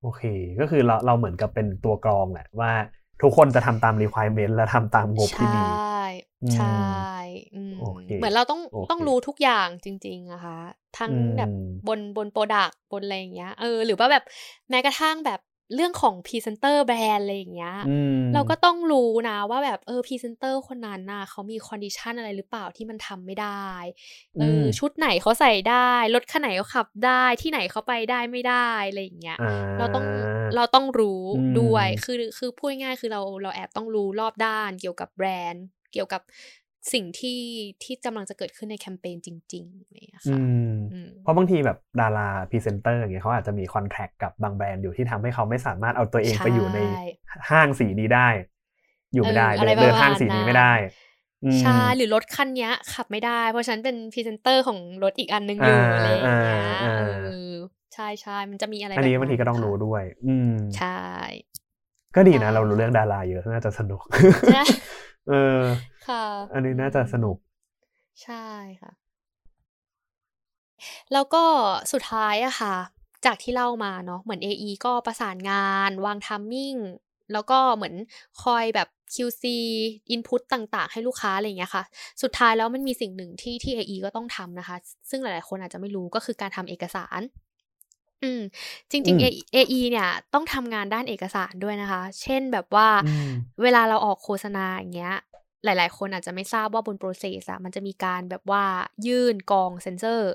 [0.00, 0.22] โอเค
[0.60, 2.72] ก็คือเราเราเหมือนกับเป็นตัวกรองแหละว่า
[3.22, 5.80] ทุกคนจะทำตาม requirement และทำตามงบที่มีใช่
[6.42, 6.66] อืมใช่
[7.54, 10.58] อืมโอเคเหมือนเราต้องโอเคต้องรู้ทุกอย่างจริงๆอะคะ
[10.98, 11.50] ทั้งอืมแบบ
[11.86, 14.22] บนบน product บนอะไรอย่างเงี้ยเออหรือว่าแบบ
[14.70, 15.40] แม้กระทั่งแบบ
[15.74, 23.68] เรื่องของพรีเซนเตอร์แบรนด์อะไรอย่างเงี้ยอืมเราก็ต้องรู้นะว่าแบบเออพรีเซนเตอร์คนนั้นน่ะเขามี condition อะไรหรือเปล่าที่มันทำไม่ได้
[24.40, 30.04] เอออมชุดไหนเขาใส่ได้รถคันไหนเขาขับได้ที่ไหนเขาไปได้ไม่ได้อะไรอย่างเงี้ยอ่าเราต้อง
[30.56, 36.22] เราต้องรู้อืมด้วยคือคือพูดง่ายๆคือเราเราแอบต้องรู้รอบด้านเกี่ยวกับแบรนด์เกี่ยวกับ
[36.92, 37.40] สิ่งที่
[37.82, 47.02] ที่กำลังจะเกิดขึ้นในแคมเปญจริงๆอะไรอย่างเงี้ยค่ะอืมอืมเพราะบางทีแบบดาราพรีเซนเตอร์อย่างเงี้ยเขาอาจจะมี contract กับบางแบรนด์อยู่ที่ทำให้เขาไม่สามารถเอาตัวเองไปอยู่ในใช่
[47.50, 48.28] ห้างสีนี้ได้
[49.14, 50.72] อยู่ไม่ได้เอออะไรเดินเดินประมาณห้างสีนี้ไม่ได้
[51.44, 56.90] อืมใช่หรือรถคันเนี้ยขับไม่ได้ เพราะฉันเป็นพรีเซนเตอร์ของรถอีกอันนึงอยู่อ่าอะไรอย่างเงี้ยอ่าอ่า
[57.24, 57.54] เออ
[57.94, 61.00] ใช่ใช่มันจะมีอะไรอันนี้แบบบางทีก็ต้องรู้ค่ะด้วย อืมใช่
[62.16, 64.00] ก็ดีนะใช่เรารู้เรื่องดาราเยอะน่าจะสนุก
[64.48, 64.62] ใช่
[65.30, 65.62] เออ
[66.08, 67.36] ค่ะ อันนี้น่าจะสนุก
[68.22, 68.46] ใช่
[68.80, 68.92] ค่ะ
[71.12, 71.44] แล้วก็
[71.92, 72.74] สุดท้ายอะค่ะ
[73.26, 76.74] จากที่เล่ามาเนาะเหมือน AE ก็ประสานงาน วางทัมมิ่ง
[77.32, 77.94] แล้วก็เหมือน
[78.42, 79.44] คอยแบบ QC
[80.14, 81.84] input ต่างๆ ให้ลูกค้าอะไรอย่างเงี้ยค่ะ
[82.22, 84.76] สุดท้ายแล้วมันมีสิ่งหนึ่งที่ที่ AE ก็ต้องทำนะคะ
[85.10, 87.20] ซึ่งหลายๆ คนอาจจะไม่รู้ก็คือการทำเอกสาร
[88.22, 88.40] อืม
[88.90, 93.30] จริงอืมๆ AE เนี่ยต้องทำงานด้านเอกสารด้วยนะคะ เช่นแบบว่าอืม
[93.62, 95.14] เวลาเราออกโฆษณาอย่างเงี้ย
[95.64, 98.64] หลายๆ คนอาจจะไม่ทราบว่าบน process อะมันจะมีการแบบว่า
[99.06, 100.30] ยื่นกองเซนเซอร์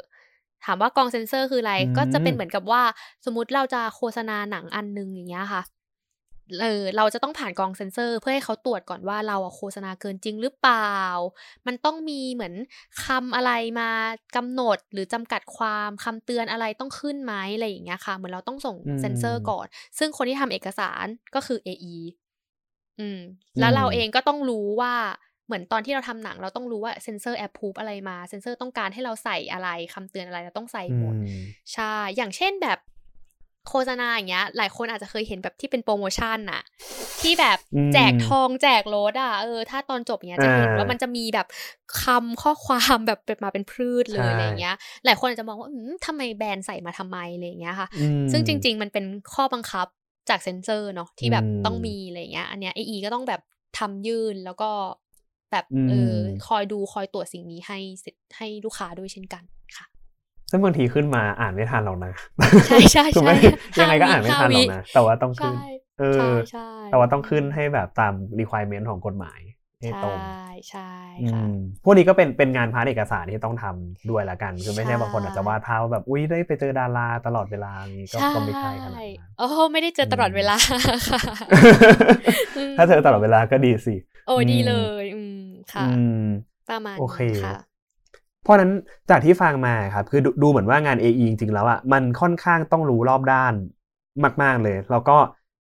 [0.65, 2.81] ถามว่ากองเซนเซอร์คืออะไรอืมก็จะเป็นเหมือนกับว่า
[3.25, 5.61] สมมุติเราจะโฆษณาหนังอันนึงอย่างเงี้ยค่ะ
[6.61, 10.99] เออเราจะต้องผ่านกองเซนเซอร์เพื่อให้เขาตรวจก่อนว่าเราอะโฆษณาเกินจริงหรือเปล่า
[11.67, 12.53] มันต้องมีเหมือน
[13.05, 13.89] คำอะไรมา
[14.35, 19.65] กำหนดหรือจำกัดความคำเตือนอะไรต้องขึ้นไหมอะไรอย่างเงี้ยค่ะ เหมือนเราต้องส่งอืมเซนเซอร์ก่อน
[19.97, 21.95] ซึ่งคนที่ทำเอกสารก็คือ AE
[22.99, 23.19] อืม
[23.59, 24.93] แล้วเราอืมเองก็ต้องรู้ว่า
[25.45, 32.79] เหมือนตอนที่เราทำหนังเราต้องรู้ว่าเซนเซอร์แอปพูอะไรมาเซนเซอร์ต้องการให้เราใส่อะไรคำเตือนอะไรเราต้องใส่หมดอืมใช่อย่างเช่นแบบ
[33.69, 36.61] โฆษณาอย่างเงี้ย หลายคนอาจจะเคยเห็นแบบที่เป็นโปรโมชั่นน่ะ
[37.21, 41.47] ที่แบบอืมแจกทองแจกรถอะเออถ้าตอนจบเนี้ยจะเห็นอ่าว่ามันจะมีแบบ
[42.01, 44.75] คำข้อความแบบเป็นมาเป็นพืชเลยใช่อะไรอย่างเงี้ย
[45.05, 49.87] หลายคนอาจจะมองว่าอืมทำไมแบรนด์ใส่มาทำไมอะไรอย่างเงี้ยค่ะอืมซึ่งจริง ๆ มันเป็นข้อบังคับ
[50.29, 53.41] จากเซนเซอร์เนาะที่แบบอืมต้องมีอะไรอย่างเงี้ย อันเนี้ย AE ก็ต้องแบบ
[53.77, 54.71] ทำยื่นแล้วก็
[55.51, 59.43] แบบอืมเออคอยดูคอยตรวจสิ่งนี้ให้เสร็จให้ลูกค้าด้วยเช่นกัน
[59.77, 59.85] ค่ะ
[60.51, 62.11] ซึ่งบางทีขึ้นมาอ่านไม่ทันหรอกนะ
[62.65, 63.31] ใช่ใช่ถูกไหมใช่
[63.79, 65.57] ยังไงก็อ่านไม่ทันหรอกนะ แต่ว่าต้องขึ้นใช่
[65.99, 69.39] เอใช่อใช่แต่ว่าต้องขึ้นให้แบบตาม requirement ของกฎหมาย
[69.81, 70.81] ให้ตรงใช่ใช่
[71.21, 71.51] อืค่ะม
[71.83, 80.55] พวกนี้ก็เป็นเป็นงานพาร์ทเอกสารที่ต้องทำด้วยละกัน คือไม่ใช่ใช่บางคนอาจจะวาดภาพว่าแบบอุ้ยได้ไปเจอดาราตลอดเวลาอย่างนี้ก็ใช่ก็ไม่ใช่ขนาดนั้นโอ้ไม่ได้เจอตลอดเวลา
[81.09, 81.19] ค่ะ
[82.55, 85.33] อืมถ้าเจอตลอดเวลาก็ดีสิ โอ้ยอืมดีเลย อืม
[85.73, 86.09] ค่ะอืม
[86.67, 87.55] ประมาณโอเคนี้ค่ะ
[88.45, 88.71] เพราะนั้น
[89.09, 93.53] จากที่ฟังมาครับคือดูดูเหมือนว่างาน AE จริงๆแล้วอะมันค่อนข้างต้องรู้รอบด้าน
[94.43, 95.17] มาก ๆเลย แล้วก็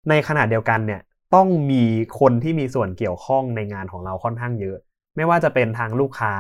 [0.09, 1.01] ในขณะเดียวกันเนี่ย
[1.35, 1.83] ต้องมี
[2.21, 4.77] คนที่มีส่วนเกี่ยวข้องในงานของเราค่อนข้างเยอะ
[5.17, 6.35] ไม่ว่าจะเป็นทางลูกค้า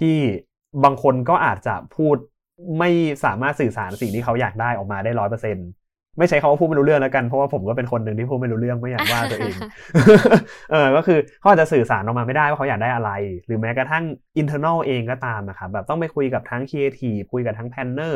[0.00, 0.16] ที่
[0.84, 2.16] บางคนก็อาจจะพูด
[2.78, 2.90] ไม่
[3.24, 5.68] สามารถสื่อสารสิ่งที่เขาอยากได้ออกมาได้ร้อยเปอร์เซ็นต์
[6.18, 9.54] ไม่ใช้คำว่าพูดไม่รู้เรื่องแล้วกันเพราะว่าผมก็เป็นคนหนึ่งที่พูดไม่รู้เรื่องไม่อยากว่าตัวเอง
[10.70, 13.10] เออก็คือเขาอาจจะสื่อสารออกมาไม่ได้ว่าเขาอยากได้อะไร
[13.46, 14.04] หรือแม้กระทั่ง
[14.40, 18.14] internal เองก็ตามนะครับแบบต้องไปคุยกับทั้ง creative คุยกับทั้ง planner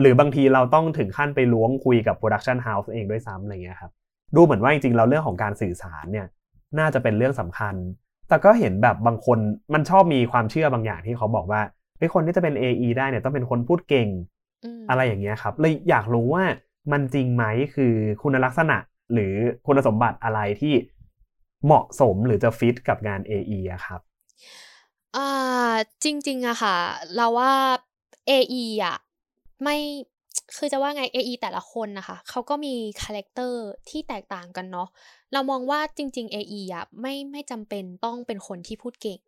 [0.00, 3.90] หรือบางทีเราต้องถึงขั้นไปล้วงคุยกับ production house เองด้วยซ้ำอะไรเงี้ยครับ
[4.36, 6.26] ดูเหมือนว่าจริงๆเราเรื่องของการสื่อสารเนี่ย
[6.78, 7.74] น่าจะเป็นเรื่องสำคัญ
[8.28, 9.38] แต่ก็เห็นแบบบางคน
[9.74, 11.60] มันชอบมีความเชื่อบางอย่างที่เขาบอกว่า
[11.98, 14.08] เฮ้ยคนที่จะเป็น AE ได้เนี่ยต้องเป็นคนพูดเก่ง
[14.78, 16.44] มอะไรอย่างเงี้ยครับเลยอยากรู้ว่า
[16.92, 18.76] มันจริงไหมคือคุณลักษณะ
[19.12, 19.34] หรือ
[19.66, 20.74] คุณสมบัติอะไรที่
[21.64, 24.00] เหมาะสมหรือจะฟิตกับงาน AE อะครับ
[25.16, 26.76] อ่าจริงๆอะค่ะ
[27.16, 27.52] เราว่า
[28.30, 28.96] AE อะ
[29.62, 29.76] ไม่
[30.56, 34.88] คือจะว่าไง AE แต่ละคนนะคะเขาก็มี character ที่แตกต่างกันเนาะ
[35.32, 39.18] เรามองว่าจริง ๆ AE อะไม่ไม่จำเป็นต้องเป็นคนที่พูดเก่ง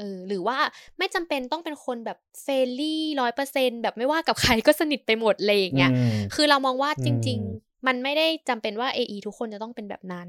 [0.00, 0.58] เออหรือว่า
[0.98, 10.28] ไม่จำเป็นต้องเป็นคนแบบ friendly ร้อยเปอร์เซ็นแบบไม่ว่ากับใครก็สนิทไปหมดเลยอย่างเงี้ยอืมคือเรามองว่าจริงอืมๆมันไม่ได้จำเป็นว่า AE ทุกคนจะต้องเป็นแบบนั้น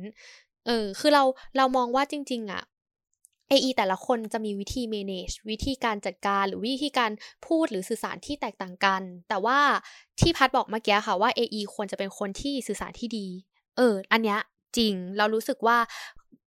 [0.67, 1.23] เออ คือเรา
[1.57, 2.63] เรามองว่าจริง ๆ อะ
[3.51, 7.11] AE แต่ละคนจะมีวิธี manage วิธีการจัดการหรือวิธีการ
[7.45, 9.59] พูดหรือสื่อสารที่แตกต่างกัน แต่ว่า
[10.19, 13.27] ที่พัดบอกเมื่อกี้ค่ะว่า AE ควรจะเป็นคนที่สื่อสารที่ดี
[13.77, 14.39] เออ อันเนี้ย
[14.77, 15.77] จริง เรารู้สึกว่า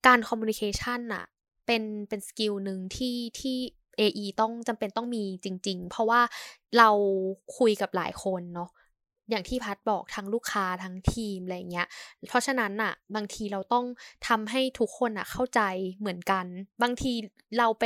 [0.07, 1.25] การ communication น่ะ
[1.67, 3.57] เป็นเป็นสกิลหนึ่งที่ที่
[3.99, 6.21] AE ต้องจำเป็นต้องมีจริง ๆ เพราะว่า
[6.79, 6.91] เรา
[7.59, 8.71] คุยกับหลายคนเนาะ
[9.31, 11.87] อย่างที่พัดบอกทั้งลูกค้าทั้งทีมอะไรเงี้ย
[12.29, 13.85] เพราะฉะนั้นน่ะบางทีเราต้อง
[14.29, 15.61] ทำให้ทุกคนอะเข้าใจ
[16.01, 16.47] เหมือนกัน
[16.83, 17.13] บางที
[17.59, 17.85] เราไป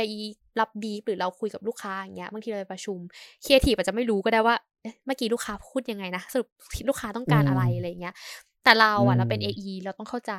[0.59, 2.97] รับบีฟหรือเราคุยกับลูกค้าอย่างเงี้ยบางทีเราไปประชุม
[3.41, 6.47] เครียทีอาจจะไม่รู้ก็ได้ว่าเอ๊ะเมื่อกี้ลูกค้าพูดยังไงนะสรุป
[6.89, 8.15] ลูกค้าต้องการอะไรอะไรเงี้ย
[8.63, 10.33] แต่เราอะเราเป็น AE เราต้องเข้าใจ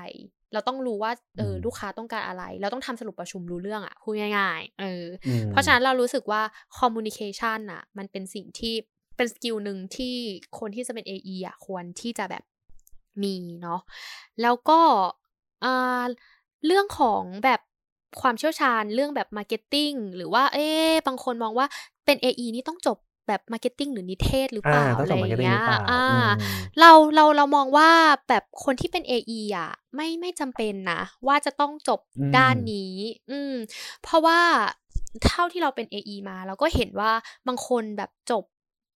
[0.52, 6.42] เราต้องรู้ว่าเออลูกค้าต้องการอะไร เราต้องทำสรุปประชุมรู้เรื่องอะพูดง่าย ๆเอออ เพราะฉะนั้นเรารู้สึกว่า
[6.78, 8.74] communication อะ มันเป็นสิ่งที่
[9.16, 10.14] เป็น skill หนึ่งที่
[10.58, 12.44] คนที่จะเป็น AE อะควรที่จะแบบ
[13.22, 13.80] มีเนาะ
[14.42, 14.80] แล้วก็
[16.66, 17.60] เรื่องของแบบ
[18.20, 20.68] ความเชี่ยวชาญเรื่องแบบ marketing หรือว่าเอ๊
[21.06, 21.66] บางคนมองว่า
[22.04, 22.98] เป็น AE นี่ต้องจบ
[23.30, 26.28] แบบ marketing หรือนิเทศหรือเปล่าอะไรอย่างเงี้ยอ่า
[26.80, 27.90] เราเราเรามองว่า
[28.28, 32.00] แบบคนที่เป็น AE อะไม่ไม่จำเป็นนะว่าจะต้องจบ
[32.36, 32.94] ด้านนี้
[33.30, 33.54] อืม
[34.02, 34.40] เพราะว่า
[35.26, 37.12] เท่าที่เราเป็น AE มา เราก็เห็นว่า
[37.46, 38.44] บางคนแบบจบ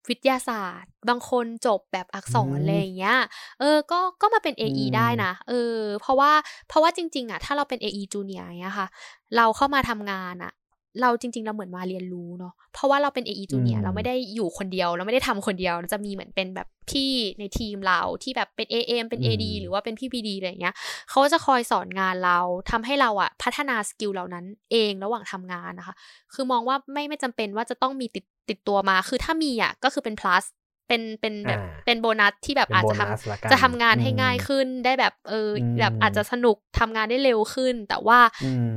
[0.08, 3.18] วิทยาศาสตร์ บางคนจบแบบอักษรอะไรอย่างเงี้ย
[3.60, 6.32] เออ ก็ ก็มาเป็น AE ได้นะ เออ เพราะว่า
[6.68, 8.88] เพราะว่าจริง ๆ อะ ถ้าเราเป็น AE จูเนียร์เงี้ยค่ะ
[9.36, 10.52] เราเข้ามาทำงานอะ
[11.00, 20.74] เราจริง ๆ เราเหมือนมาเรียนรู้เนาะเพราะว่าเราเป็น AE Junior เราไม่ได้อยู่คนเดียว เราไม่ได้ทำคนเดียวจะมีเหมือนเป็นแบบพี่ในทีมเราที่แบบเป็น AM เป็น AD หรือว่าเป็นพี่ PD อะไรเงี้ย
[21.10, 22.38] เขาจะคอยสอนงานเรา
[22.70, 25.94] ทำให้เราอะพัฒนา skill เหล่านั้นเองระหว่างทำงานนะคะ
[26.34, 30.44] คือมองว่าไม่ไม่จำเป็นว่าจะต้องมีติดติดตัวมา คือถ้ามีอะก็คือเป็น plus
[30.88, 35.48] เป็นเป็นแบบเป็นโบนัสที่แบบอาจจะทำจะทำงานให้ง่ายขึ้นได้แบบเออ
[35.80, 38.18] แบบอาจจะสนุกทำงานได้เร็วขึ้น แต่ว่า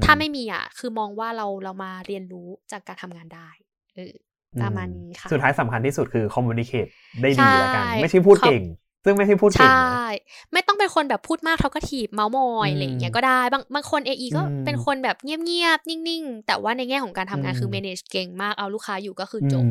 [0.04, 3.50] ถ้าไม่มีอะ คือมองว่าเราเรามาเรียนรู้จากการทำงานได้
[3.96, 4.14] เออ
[4.62, 6.88] ประมาณนี้ค่ะ สุดท้ายสำคัญที่สุดคือ communicate
[7.22, 8.64] ได้ดีแล้วกัน ไม่ใช่พูดเก่ง
[9.06, 10.06] ซึ่งไม่ใช่พูดเก่งใช่
[10.54, 19.64] ไม่ต้องเป็นคนแบบพูดมากเขาก็ถีบเมาส์มอยอะไรอย่างเงี้ยก็ได้บางบางคนเอก็เป็นคนแบบเงียบๆ นิ่งๆ แต่ว่าในแง่ของการทำงานคือ manage เก่งมากเอาลูกค้าอยู่ก็คือจบ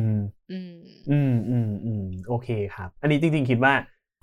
[0.51, 0.73] อืม
[1.09, 3.73] อืมอืมอืมโอเคครับ อันนี้จริงๆ คิดว่า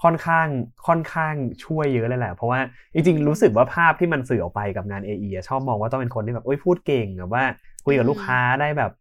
[0.03, 0.46] ค่อนข้าง
[0.87, 2.61] ค่อนข้างช่วยเยอะเลยแหละ เพราะว่า
[2.94, 7.44] จริงๆรู้สึกว่าภาพที่มันสื่อออกไปกับงาน AE ชอบมองว่าต้องเป็นคนที่แบบโอ้ยพูดเก่งแบบว่า
[7.85, 8.92] คุยกับลูกค้าได้แบบ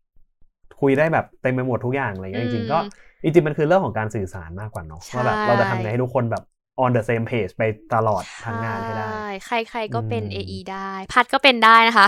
[0.82, 2.80] คุยได้แบบเต็มไปหมดทุกอย่างอะไรเงี้ยจริงๆก็
[3.24, 6.44] จริงๆมันคือเรื่องของการสื่อสารมากกว่าเนาะว่าแบบเราจะทำไงให้ทุกคนแบบ
[6.84, 7.64] on the same page ไป
[7.96, 9.08] ตลอดทางงานให้ได้
[9.46, 12.08] ใครๆก็เป็น AE ได้ พัดก็เป็นได้นะคะ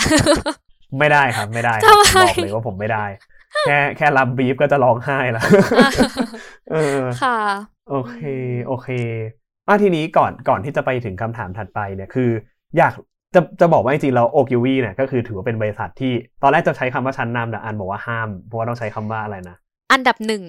[1.00, 1.88] ไม่ได้ครับไม่ได้บ
[2.26, 3.06] อกเลยว่าผมไม่ได้
[3.68, 5.46] แค่แค่รับบีฟก็จะร้องไห้แล้ว
[6.72, 7.38] เออค่ะ
[7.90, 8.20] โอเค
[8.68, 8.90] โอเค
[9.68, 12.30] อะทีนี้ก่อนก่อนที่จะไปถึงคำถามถัดไปเนี่ยคือ
[12.78, 12.94] อยาก
[13.36, 19.56] จะจะบอกว่าจริงๆแล้วโอคิวีเนี่ยก็คือถือว่าเป็นบริษัทที่ตอนแรกจะใช้คำว่าชั้นนำแต่อันบอกว่าห้ามเพราะว่าต้องใช้คำว่าอะไรนะ
[19.92, 20.44] อันดับหนึ่ง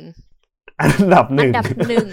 [0.81, 2.07] อันดับหนึ่งอันดับหนึ่ง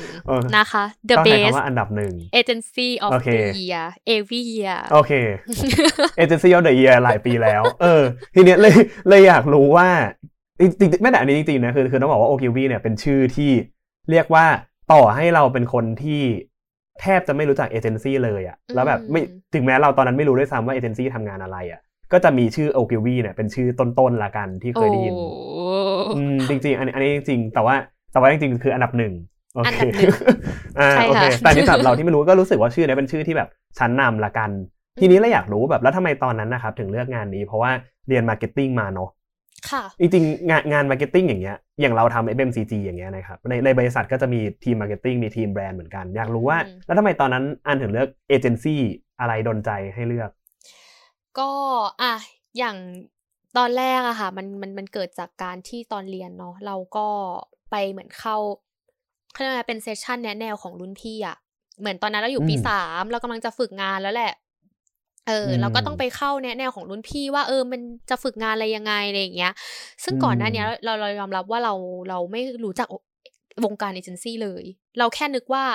[0.58, 5.12] นะคะ the best ว่าอันดับหนึ่ง agency of the year every year โอเค
[6.24, 8.04] agency of the year หลายปีแล้ว เออ
[8.36, 8.74] ทีเนี้ยเลย
[9.10, 9.90] เลยอยากรู้ว่า
[10.60, 13.52] จริงๆไม่แต่อันนี้จริงๆนะคือคือต้องบอกว่าโอคิวีเนี่ยเป็นชื่อที่
[14.12, 14.46] เรียกว่า
[14.94, 16.22] ต่อให้เราเป็นคนที่
[17.02, 19.22] แทบจะไม่รู้จักเอเจนซี่เลยอะแล้วแบบไม่
[19.54, 21.82] ถึงแม้เราตอนนั้นไม่รู้ด้วยซ้ำว่าเอเจนซี่ทำงานอะไรอะ
[22.14, 25.14] ก็จะมีชื่อโอคิวีเนี่ยเป็นชื่อต้นๆละกันที่เคยได้ยิน
[26.50, 27.76] จริงๆ อันนี้อันนี้จริงๆแต่ว่า
[28.12, 29.14] แต่ว่าจริงๆคืออันดับหนึ่ง
[29.56, 29.78] โอเค
[30.80, 34.50] อ่าโอเคแต่ในสำหรับเราที่ไม่รู้ก็รู้สึกว่าชื่อนี้เป็นชื่อที่แบบชั้นนำละกัน
[35.00, 37.72] ทีนี้เราอยากรู้แบบแล้วทำไมตอนนั้นนะครับถึงเลือกงานนี้ เพราะว่า
[38.08, 39.10] เรียน marketing มาเนาะ
[39.70, 48.82] ค่ะจริงๆงานงาน marketing อย่างเงี้ยอย่างเราทำ FMCG อย่างเงี้ยนะครับในในบริษัทก็จะมีทีม marketing มีทีมแบรนด์เหมือนกัน อยากรู้ว่า แล้วทำไมตอนนั้นอันถึงเลือกเอเจนซี่
[49.20, 50.30] อะไรดนใจให้เลือก
[51.40, 51.52] ก็
[52.02, 52.14] อะ
[52.58, 52.78] อย่าง
[53.58, 57.08] ตอนแรกอะค่ะมันมันมันเกิดจากการที่ตอนเรียนเนาะเราก็
[57.72, 58.36] ไปเหมือนเข้า
[59.32, 61.38] เขาเรียกว่าเป็นเซสชันแนะแนวของรุ่นพี่อะ
[61.80, 64.34] เหมือนตอนนั้นเราอยู่ปีสามเรากำลังจะฝึกงานแล้วแหละ
[65.28, 69.54] เออ เราก็ต้องไปเข้าแนะแนวของรุ่นพี่ว่าเออ มันจะฝึกงานอะไรยังไงอะไรอย่างเงี้ย
[70.04, 71.74] ซึ่งก่อนหน้านี้เราเรายอมรับว่าเรา
[72.10, 72.88] เราไม่รู้จัก
[73.66, 74.64] วงการเอเจนซี่เลย
[75.00, 75.66] เราแค่นึกว่า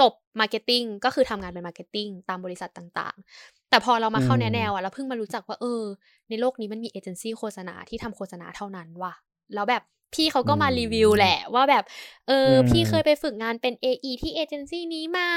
[0.00, 5.82] จบ marketing ก็คือทำงานเป็น marketing ตามบริษัทต่างๆ แต่พอเรามาเข้าแนะแนวอะเราเพิ่งมารู้จักว่าเออ
[6.28, 9.14] ในโลกนี้มันมีเอเจนซี่โฆษณาที่ทำโฆษณาเท่านั้นว่ะ
[9.54, 9.82] แล้วแบบ
[10.14, 11.84] พี่เขาก็มารีวิวแหละว่าแบบ
[12.28, 15.28] เออ พี่เคยไปฝึกงานเป็น AE ที่เอเจนซี่นี้มา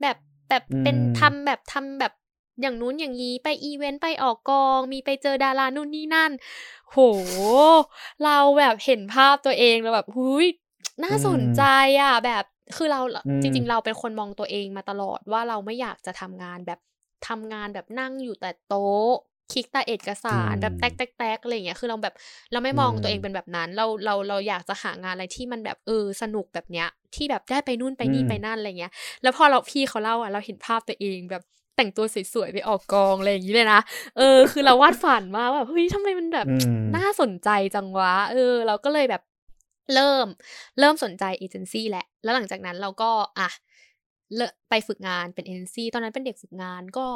[0.00, 0.16] แบบ
[0.48, 2.12] แบบเป็นทำแบบทำแบบ
[2.60, 6.32] อย่างนู้นอย่างนี้ไปอีเวนต์ไปออกกอง มีไปเจอดารานู่นนี่นั่น
[6.90, 6.96] โห
[8.24, 10.46] เราแบบเห็นภาพตัวเองแล้วแบบหุย
[11.04, 11.62] น่าสนใจ
[12.00, 12.44] อะ แบบ
[12.76, 13.00] คือเรา
[13.42, 16.80] จริง ๆ เราเป็นคนมองตัวเองมาตลอดว่าเราไม่อยากจะทำงานแบบ
[17.28, 19.14] ทำงานแบบนั่งอยู่แต่โต๊ะ
[19.52, 22.14] คลิกแต่เอกสารแบบแตกแตกแตกอะไรอย่างเงี้ยคือเราแบบ
[22.52, 31.42] เราไม่มองตัวเองเป็นแบบนั้น เราเราเราอยากจะหางานอะไรที่มันแบบเออสนุกแบบเนี้ย ที่แบบได้ไปนู่นไปนี่ไปนั่นอะไรเงี้ย แล้วพอเราพี่เขาเล่าอะเราเห็นภาพตัวเองแบบ
[31.76, 33.80] แต่งตัวสวยๆไปออกกองอะไรอย่างนี้เลยนะ
[34.18, 36.46] เออ คือเราวาดฝันมาแบบเฮ้ยทำไมมันแบบ
[36.96, 39.22] น่าสนใจจังวะ เออ เราก็เลยแบบ
[39.94, 40.26] เริ่ม
[40.78, 43.48] เริ่มสนใจเอเจนซี่แหละ แล้วหลังจากนั้นเราก็อะ
[44.36, 47.06] เลไปฝึกงานเป็นเอเจนซี่ตอนนั้นเป็นเด็กฝึกงานก็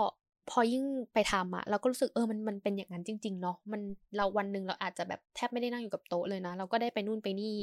[0.51, 3.81] พอยิ่งไปทำอะเราก็รู้สึกเออมันมันเป็นอย่างนั้นจริง ๆ เนาะมัน
[4.17, 7.57] เราวันหนึ่งเราอาจจะแบบแทบไม่ได้นั่งอยู่กับโต๊ะเลยนะ เราก็ได้ไปนู่นไปนี่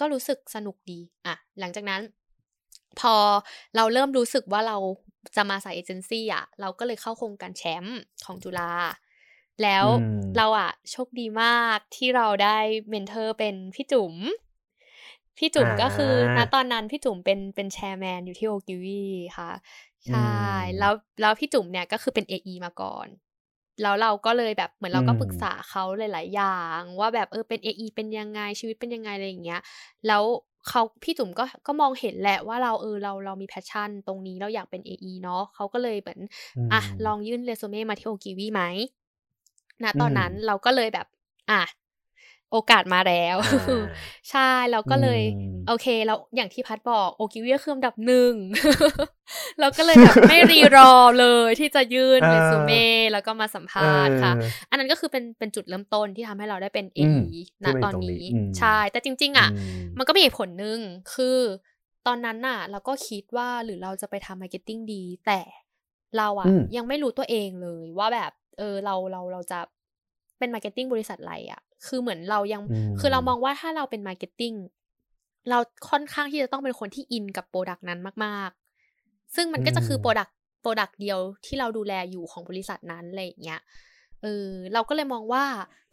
[0.00, 2.00] ก็รู้สึกสนุกดีอะหลังจากนั้น
[3.00, 3.14] พอ
[3.76, 4.76] เราเริ่มรู้สึกว่าเรา
[5.36, 8.72] จะมาสายเอเจนซี่อะเราก็เลยเข้าโครงการแชมป์ของจุฬา
[9.62, 9.84] แล้ว
[10.36, 12.58] เราอะโชคดีมากที่เราได้
[12.90, 14.14] mentor เป็นพี่จุ๋ม
[15.38, 19.02] พี่จุ๋มก็คือณตอนนั้นพี่จุ๋มเป็นเป็น chairman อยู่ที่โอกิวี
[19.36, 19.50] ค่ะ
[20.08, 20.20] ใช่
[20.78, 22.34] แล้วแล้วพี่จุ๋มเนี่ยก็คือเป็น AE
[22.64, 23.08] มาก่อน
[23.82, 29.60] แล้วเราก็เลยแบบเหมือนเราก็ปรึกษาเขาหลาย ๆ อย่าง ว่าแบบเออเป็น AE เป็นยังไงชีวิตเป็นยังไงอะไรอย่างเงี้ย
[30.06, 30.22] แล้ว
[30.68, 36.20] เขาพี่จุ๋มก็ก็มองเห็นแหละว่าเราเออเราเรามี passion ตรงนี้เราอยากเป็น AE เนาะเขาก็เลยเหมือน
[36.72, 38.62] อะลองยื่นเรซูเม่มาที่โอกิวีไหม
[39.82, 41.06] ณตอนนั้นเราก็เลยแบบ
[41.50, 41.62] อะ
[42.52, 43.36] โอกาสมาแล้ว
[44.30, 45.20] ใช่เราก็เลย
[45.68, 48.32] โอเคแล้วอย่างที่พัดบอกโอกิวิคืออันดับหนึ่ง
[49.60, 54.32] เราก็เลยแบบไม่รีรอเลยที่จะยื่นเรซูเม่แล้วก็มาสัมภาษณ์ค่ะ
[54.70, 57.00] อันนั้นก็คือเป็นเป็นจุดเริ่มต้นที่ทำให้เราได้เป็น AE
[57.64, 58.22] ณตอนนี้
[58.58, 59.48] ใช่ แต่จริง ๆ อะ
[59.98, 60.78] มันก็มีผลหนึ่ง
[61.14, 61.38] คือ
[62.06, 65.40] ตอนนั้นน่ะ เราก็คิดว่าหรือเราจะไปทำ marketing ดี แต่
[66.18, 69.58] เราอะยังไม่รู้ตัวเองเลยว่าแบบ เออเราเราเราจะ
[70.38, 72.62] เป็น marketing บริษัทอะไรอะ คือเหมือนเรายัง
[73.00, 74.54] คือเรามองว่าถ้าเราเป็น marketing
[75.50, 75.58] เรา
[75.90, 78.50] ค่อนข้างที่จะต้องเป็นคนที่อินกับ product นั้นมาก
[78.92, 83.60] ๆ ซึ่งมันก็จะคือ product product เดียวที่เราดูแลอยู่ของบริษัทนั้นอะไรอย่างเงี้ย
[84.22, 85.44] เออเราก็เลยมองว่า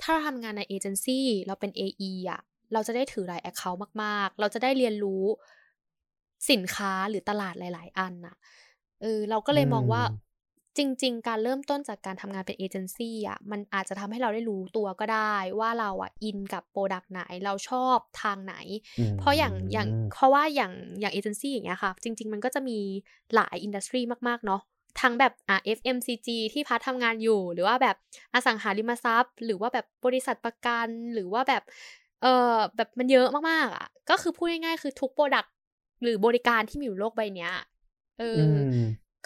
[0.01, 2.41] ถ้าเราทำงานในเอเจนซี่เราเป็น AE อะ
[2.73, 5.23] เราจะได้ถือหลาย account มาก ๆ เราจะได้เรียนรู้
[6.51, 8.35] สินค้าหรือตลาดหลาย ๆ อันอะ
[9.01, 10.01] เออเราก็เลยมองว่า
[10.77, 18.55] จริง ๆ การเริ่มต้นจากการทำงานเป็นเอเจนซี่อะมันอาจจะทำให้เราได้รู้ตัวก็ได้ ว่าเราอะอินกับ product ไหนเราชอบทางไหน
[19.19, 22.77] เพราะอย่างอย่างเพราะว่าอย่างอย่างเอเจนซี่อย่างเงี้ยค่ะ จริง ๆ มันก็จะมี
[23.35, 24.61] หลาย industry มากๆเนาะ
[25.01, 27.95] ทั้งแบบอ่า FMCG ที่พัททำงานอยู่ หรือว่าแบบ
[28.33, 31.63] อสังหาริมทรัพย์ หรือว่าแบบบริษัทประกัน หรือว่าแบบ
[32.21, 35.53] เออแบบมันเยอะมากๆอะก็คือพูดง่ายๆคือทุก product
[36.03, 37.51] หรือบริการที่มีอยู่โลกใบเนี้ย
[38.19, 38.53] เออ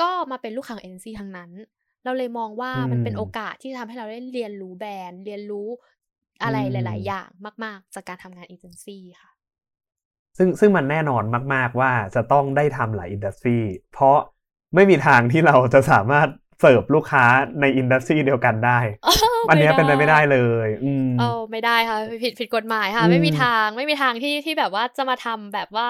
[0.03, 1.51] ก็มาเป็นลูกค้าเอเจนซี่ทั้งนั้น
[2.03, 5.67] เราเลยมองว่ามันเป็นโอกาสที่ทำให้เราได้เรียนรู้แบรนด์เรียนรู้
[6.43, 7.29] อะไรหลาย ๆ อย่าง
[7.63, 9.31] มาก ๆ จากการทำงานเอเจนซี่ค่ะ
[10.37, 13.57] ซึ่งซึ่งมันแน่นอนมาก ๆ ว่าจะต้องได้ทำหลาย industry
[13.93, 14.17] เพราะ
[14.75, 16.27] ไม่มีทางที่เราจะสามารถ
[16.59, 17.25] เสิร์ฟลูกค้า
[17.61, 18.79] ใน industry เดียวกันได้
[19.49, 25.89] อันนี้เป็นไปไม่ได้เลย อืมเออไม่ได้ค่ะ ผิดผิดกฎหมายค่ะ ไม่มีทางไม่มีทางที่ที่แบบว่าจะมาทำแบบว่า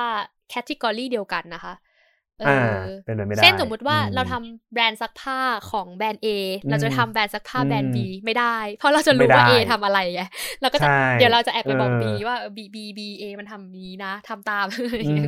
[0.50, 5.40] category เดียวกันนะคะเออเป็นไปไม่ได้เช่นสมมุติว่าเราทำแบรนด์ซักผ้า
[5.72, 6.28] ของแบรนด์ A
[6.70, 10.24] เราจะทำแบรนด์ซักผ้าแบรนด์ B ไม่ได้ เพราะเราจะรู้ว่า A ทำอะไรไง
[10.62, 10.88] เราก็จะ
[11.20, 14.66] เดี๋ยวเราจะแอบไปบอก B ว่า B B B A มันทำนี้นะทำตาม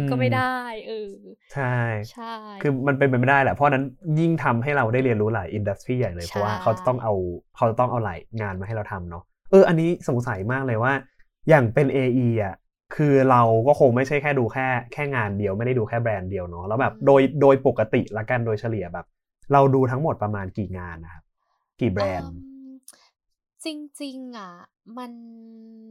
[0.10, 0.56] ก็ไม่ได้
[0.88, 1.12] เออ
[1.54, 1.78] ใช่
[2.12, 3.84] ใช่คือมันเป็นไปไม่ได้แหละเพราะนั้น
[4.20, 7.14] ยิ่งทำให้เราได้เรียนรู้หลายอินดัสทรีใหญ่เลยเพราะว่าเขาจะต้องเอา
[7.56, 10.94] เขาจะต้องเอาหลายงานมาให้เราทำเนาะเอออันนี้สงสัยมากเลยว่า
[11.50, 12.56] อย่างเป็น AE อะ
[12.96, 19.06] คือเราก็คงไม่ใช่แค่ดูแค่แค่งานเดียวไม่ได้ดูแค่แบรนด์เดียวเนาะแล้วแบบโดยโดยปกติละกันโดยเฉลี่ยแบบ
[19.54, 21.24] เราดูทั้งหมดประมาณกี่งานนะครับ
[21.82, 22.34] กี่แบรนด์
[23.66, 23.68] จ
[24.02, 24.52] ริงๆอะ
[24.98, 25.12] มัน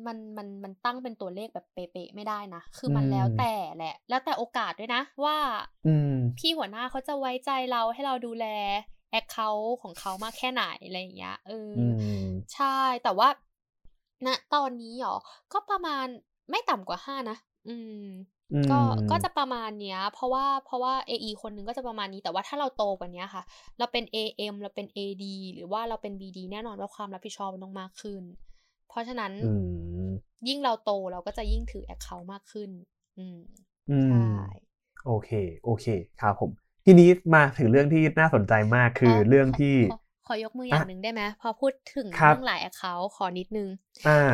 [0.07, 5.37] มันมันมันตั้งเป็นตัวเลขแบบเป๊ะๆไม่ได้นะ คือมันแล้วแต่แหละ แล้วแต่โอกาสด้วยนะ ว่า
[6.39, 8.47] พี่หัวหน้าเขาจะไว้ใจเราให้เราดูแล
[9.11, 11.73] แอคเคาท์ของเขามากแค่ไหนอะไรอย่างเงี้ยเออ
[12.55, 13.29] ใช่แต่ว่า
[14.27, 15.17] ณตอนนี้หรอ
[15.53, 16.07] ก็ประมาณ
[16.51, 17.37] ไม่ต่ำกว่าห้านะ
[17.69, 18.07] อืม
[18.71, 18.81] ก็
[19.11, 23.43] ก็จะประมาณเนี้ย เพราะว่าเพราะว่า AE คนหนึ่งก็จะประมาณนี้แต่ว่าถ้าเราโตกว่านี้ค่ะ
[23.79, 28.23] เราเป็น AM เราเป็น AD หรือว่าเราเป็น BD แน่นอนว่าความรับผิดชอบมันต้องมากขึ้น
[28.89, 29.33] เพราะฉะนั้น
[30.49, 32.71] ยิ่งเราโตเราก็จะยิ่งถือ account มากขึ้น
[33.19, 33.39] อืม
[34.05, 34.27] ใช่
[35.07, 35.31] โอเค
[35.65, 35.87] โอเค
[36.21, 36.51] ครับผม
[36.85, 39.77] ทีนี้มาถึงเรื่องที่น่าสนใจมากคือเรื่องที่
[40.27, 43.69] ขอยกมืออย่างหนึ่งได้ไหมพอพูดถึงเรื่องหลาย account ขอนิดนึง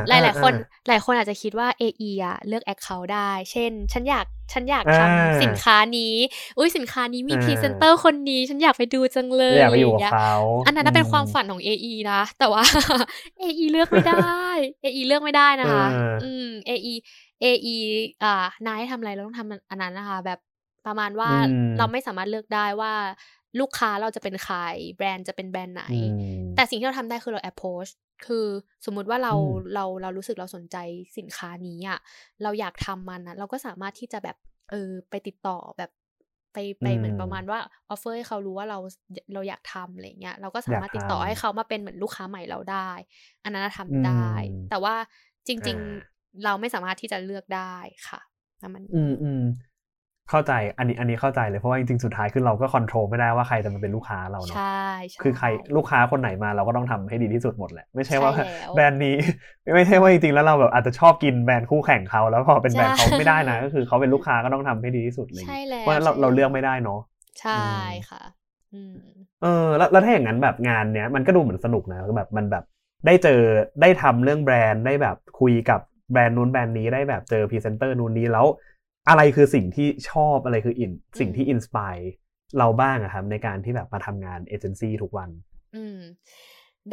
[0.08, 0.52] หลายหลายคน
[0.88, 6.14] หลายคนอาจจะคิดว่า AE อะเลือก account ได้ เช่น ฉันอยากฉันอยากทำสินค้านี้
[6.58, 10.34] อุ้ยสินค้านี้มีพรีเซนเตอร์คนนี้ ฉันอยากไปดูจังเลยอยากไปอยู่กับเขา
[10.66, 12.62] อันนั้นเป็นความฝันของ AE นะ แต่ว่า
[13.42, 14.38] AE เลือกไม่ได้
[14.84, 15.86] AE เลือกไม่ได้นะคะ
[16.22, 16.94] อืม AE
[17.44, 17.76] AE
[18.22, 20.38] อ่านายทำอะไรเราต้องทำอันนั้นนะคะ แบบ
[20.86, 21.30] ประมาณว่า
[21.78, 22.92] เราไม่สามารถเลือกได้ว่า
[23.60, 24.56] ลูกค้าเราจะเป็นใคร
[24.96, 25.94] แบรนด์จะเป็นแบรนด์ไหนอื
[26.42, 27.90] มแต่สิ่งที่เราทำได้คือเรา approach
[28.26, 28.46] คือ
[28.86, 30.76] สมมุติว่าเราอืมเราเรารู้สึกเราสนใจ
[31.18, 31.98] สินค้านี้อะ
[32.42, 34.36] เราอยากทำมันนะเราก็สามารถที่จะแบบ
[34.70, 35.90] เออไปติดต่อแบบ
[36.52, 37.58] ไปไปเหมือนประมาณว่า
[37.88, 38.78] offer ให้เขารู้ว่าเรา
[39.34, 42.90] เราอยากทำอะไรเงี้ยเราก็สามารถติดต่อให้เขามาเป็นเหมือนลูกค้าใหม่เราได้
[43.44, 44.94] อันนั้นนะทำได้อืมแต่ว่า
[45.46, 47.76] จริงอ่าๆเราไม่สามารถที่จะเลือกได้
[48.08, 48.20] ค่ะ
[48.60, 49.42] แล้วมันอืมอืม
[50.30, 59.16] เข้าใจอันนี้อันนี้เข้าใจเลยเพราะว่าจริงๆสุดท้ายคือเราก็ control ไม่ได้ว่าใครจะมาเป็นลูกค้าเราเนาะใช่ใช่คือใครลูกค้าคนไหนมาเราก็ต้องทำให้ดีที่สุดหมดแหละไม่ใช่ว่าใช่แล้วแบรนด์นี้
[59.74, 67.00] ไม่ใช่ว่าจริงๆแล้วเราแบบอาจจะชอบกินแบรนด์คู่แข่งเขาแล้วพอเป็นแบรนด์เขาใช่ไม่ได้นะก็คือเขาเป็นลูกค้าก็ต้องทำให้ดีที่สุดเลยใช่แล้วเพราะฉะนั้นเราใช่เราแล้วเลือกไม่ได้เนาะ
[67.40, 67.62] ใช่
[68.10, 68.22] ค่ะ
[68.74, 68.96] อืม
[69.42, 72.64] เออแล้วแล้วถ้าอย่างนั้นแบบงานเนี้ยมันก็ดูเหมือนสนุกนะคือแบบมันแบบ
[73.06, 73.40] ได้เจอ
[73.80, 75.80] ได้ทำเรื่องแบรนด์ได้แบบคุยกับ
[76.12, 78.46] แบรนด์นู้นแบรนด์นี้ได้แบบเจอพรีเซนเตอร์นู้นนี้แล้ว
[79.08, 81.94] อะไรคือสิ่งที่ชอบอะไรคืออินสิ่งที่ inspire
[82.58, 85.30] เราบ้างอะครับในการที่แบบมาทำงานเอเจนซี่ทุกวัน
[85.74, 85.98] อืม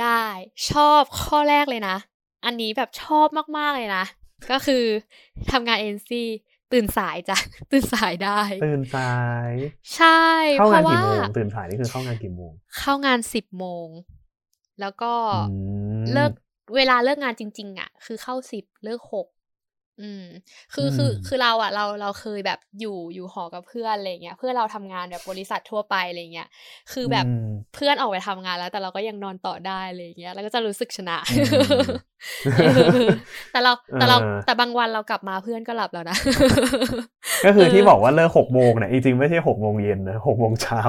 [0.01, 0.23] ได้
[0.71, 1.97] ชอบข้อแรกเลยนะ
[2.45, 4.03] อันนี้แบบชอบมาก ๆ เลยนะ
[4.51, 4.83] ก็คือ
[5.51, 6.23] ทำงานเอ็นซี
[6.71, 7.37] ตื่นสายจ้ะ
[7.71, 9.15] ตื่นสายได้ ตื่นสา
[9.49, 9.51] ย
[9.95, 10.21] ใช่
[10.59, 13.87] เข้าเพงานราะกี่ว่าโมงตื่นสายนี่คือเข้างานกี่โมง เข้างานสิบโมง
[14.81, 15.13] แล้วก็
[15.51, 15.57] อื
[16.01, 16.31] มเลิก
[16.75, 19.27] เวลาเลิกงานจริง ๆ อะ คือเข้าสิบเลิกหก
[20.01, 20.23] อืม
[20.73, 26.47] คือคืออืมคือเราอะเราเราเคยแบบอยู่อยู่หอกับเพื่อนอะไรเงี้ยเพื่อนเราทำงานแบบบริษัททั่วไปอะไรเงี้ย
[26.91, 31.51] คือแบบอืมเพื่อนออกไปทำงานแล้ว แต่เราก็ยังนอนต่อได้อะไรเงี้ยแล้วก็จะรู้สึกชนะอืม
[32.57, 32.69] เอ
[33.05, 33.07] อ
[33.51, 36.17] แต่เราแต่เราเออแต่บางวันเรากลับมาเพื่อนก็หลับแล้วนะ
[37.45, 40.81] ก็คือที่เออบอกว่าเลิกหกโมงเนี่ยจริงๆไม่ใช่หกโมงเย็นนะหกโมงเช้า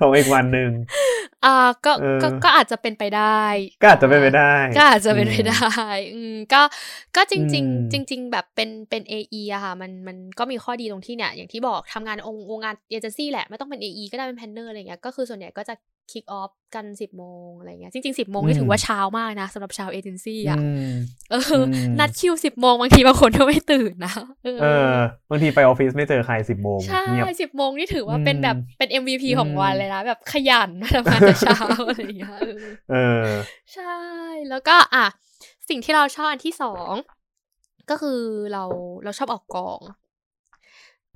[0.00, 0.70] ของอีกวันหนึ่ง
[1.44, 1.48] อ่า
[1.84, 3.46] ก็ก็เออก็อาจจะเป็นไปได้
[3.80, 4.42] ก็อาจจะเป็นไปได้
[4.74, 5.56] ก็อาจจะเป็นไปอืมได้
[6.12, 6.62] อืมก็
[7.16, 15.74] ก็จริงอืมๆจริง ๆ แบบเป็นเป็น AE อะค่ะมันมันก็มีข้อดีตรงที่เนี่ยอย่างที่บอกทำงานองค์องค์งานเอเจนซี่แหละไม่ต้องเป็น AE ก็ได้เป็น planner อะไรเงี้ยก็คือส่วนใหญ่ก็จะ
[16.12, 20.92] kick off กันสิบโมงอะไรเงี้ยจริงๆสิบโมงนี่ถือว่าเช้ามากนะสำหรับชาวเอเจนซี่อะอืม
[21.30, 24.92] เอออมนัดคิวสิบโมงบางทีบางคนก็ไม่ตื่นนะเออเออ
[25.30, 33.26] บางทีไปออฟฟิศไม่เจอใครสิบโมงใช่เงียบสิบโมงนี่ถือว่าเป็นอืมแบบเป็น MVP ของอืมวันเลยนะแบบขยันมาทำงานแต่เช้าอะไรอย่างเงี้ยเออเออ
[33.74, 33.96] ใช่
[34.50, 35.06] แล้วก็อะ
[35.68, 36.92] สิ่งที่เราชอบอันที่สอง
[37.90, 38.20] ก็คือ
[38.52, 38.64] เรา
[39.04, 39.80] เราชอบออกกอง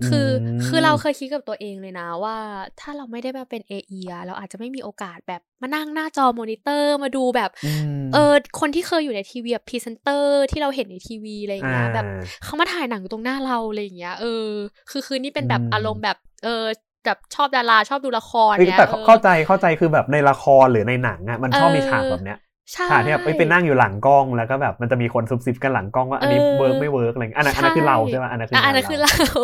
[0.06, 2.37] คืออมคือเราเคยคิดกับตัวเองเลยนะว่า
[2.80, 14.46] ถ้าเราไม่ได้มาเป็น AE อะเราอาจจะไม่มีโอกาสแบบมานั่งหน้าจอมอนิเตอร์มาดูแบบมเออคนที่เคยอยู่ในทีวีแบบพรีเซนเตอร์ที่เราเห็นในทีวีอะไรอย่างเงี้ยแบบอ่าเขามาถ่ายหนังอยู่ตรงหน้าเราอะไรอย่างเงี้ยเออ
[14.90, 16.64] คือคือนี่เป็นแบบอืมอารมณ์แบบเออ
[17.04, 29.40] แบบชอบดาราชอบดูละครเอ้ยเนี่ยแต่ออเข้าใจเข้าใจคือแบบในละครหรือในหนังอะมันชอบเออมีฉากแบบเนี้ยใช่ ฉากที่แบบเอ้ยไปนั่งอยู่หลังกล้องแล้วก็แบบมันจะมีคนซุบซิบกันหลังกล้องว่าอันนี้เออ work ไม่ work อะไรอย่างเงี้ยอันนั้นอันนั้นคือเราใช่ไหมอันนั้นคืออะอันงานั้นคือเราเรา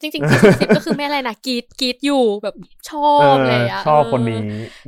[0.00, 2.54] จริงๆที่สุดก็คือไม่อะไรนะกรีดกรีดอยู่แบบ
[2.90, 4.40] ชอบเออเลยอะชอบเคนนี้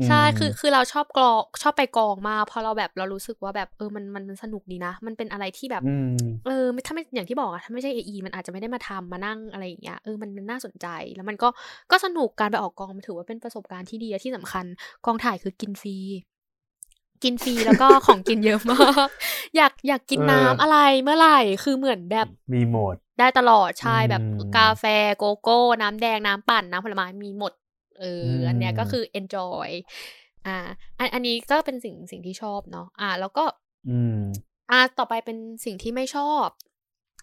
[0.07, 6.11] ใช่มคือคือเราชอบกรองชอบไปกองมากเพราะเราแบบเรารู้สึกว่าแบบเออมันมันมันสนุกดีนะ มันเป็นอะไรที่แบบอืม
[6.47, 11.49] เออไม่ถ้าไม่อย่างที่บอกอะถ้าไม่ใช่ AE มันอาจจะไม่ได้มาทำมานั่งอะไรอย่างเงี้ยเออมันมันน่าสนใจแล้วมันก็
[11.91, 14.65] ก็สนุกการไปออกกองมันถือว่าเป็นประสบการณ์ที่ดีและที่สำคัญ
[15.07, 15.97] กองถ่ายคือกินฟรี
[17.25, 19.09] กินฟรีแล้วก็ของกินเยอะมาก
[19.57, 24.85] อยากอยากกินเออน้ำอะไรเมื่อไหร่คือเหมือนแบบมีโหมด ได้ตลอดใช่แบบอืมกาแฟ
[25.19, 27.53] โกโก้ น้ำแดงน้ำปั่นน้ำผลไม้มีหมด
[28.01, 29.69] เอออมอันเนี้ยก็คือ enjoy
[30.47, 30.57] อ่า
[30.99, 33.45] อันอันนี้ก็เป็นสิ่งสิ่งที่ชอบเนาะอ่า แล้วก็
[33.87, 34.19] อืม
[34.71, 36.49] อ่าต่อไปเป็นสิ่งที่ไม่ชอบ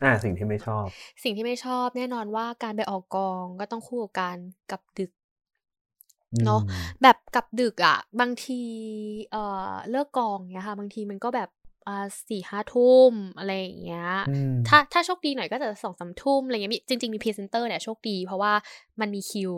[0.03, 0.88] อ่า สิ่งที่ไม่ชอบ
[1.23, 4.38] สิ่งที่ไม่ชอบแน่นอนว่าการไปออกกองก็ต้องคู่กับการ
[4.71, 5.12] กลับดึก
[6.46, 8.62] เนอะอืมแบบกลับดึกอะ่ะ บางที
[9.32, 11.50] เอ่อเลิกกองเนี้ยค่ะ บางทีมันก็แบบ
[11.88, 18.54] อ่าสี่ห้าทุ่มอะไรอย่างเงี้ยอืมถ้าถ้าโชคดีหน่อยก็จะสองสามทุ่มอะไรเงี้ยมีจริง ๆ มีพรีเซนเตอร์เนี่ยโชคดีเพราะว่า
[19.02, 19.54] มันมีคิว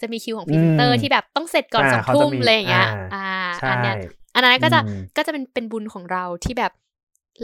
[0.00, 3.94] จะมีคิวของพรีเซนเตอร์อืมที่แบบต้องเสร็จก่อนอ่าสองเขาจะทุ่มมีอะไรอย่างเงี้ย อ่าอ่าใช่อันเนี้ย
[4.34, 6.72] อันนั้นก็จะอืมก็จะเป็นเป็นบุญของเราที่แบบ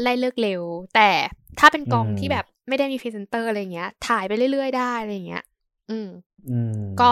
[0.03, 0.63] ไล่เลิกเร็ว
[0.95, 1.11] แต่
[1.59, 5.45] ถ้าเป็นกองอืมที่แบบไม่ได้มีพรีเซนเตอร์อะไรเงี้ย ถ่ายไปเรื่อยๆได้อะไรเงี้ย
[5.91, 6.09] อืม
[6.49, 7.11] อืมก็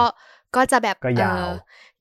[0.55, 1.47] ก็จะแบบก็ยาว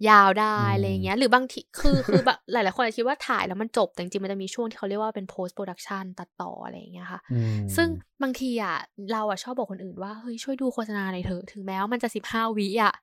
[0.08, 7.88] ยาวได้อืมอะไรอย่างเงี้ย หรือบางทีคือคือแบบหลายๆคนอาจจะคิดว่าถ่ายแล้วมันจบแต่จริงๆมันจะมีช่วงที่เขาเรียกว่าเป็น post production ตัดต่ออะไรอย่างเงี้ยค่ะอืมซึ่ง
[8.22, 8.76] บางทีอะ
[9.12, 12.94] เราอะชอบบอกคนอื่นว่าเฮ้ยช่วยดูโฆษณาหน่อยเถอะถึงแม้ว่ามันจะสิบห้าวิอะ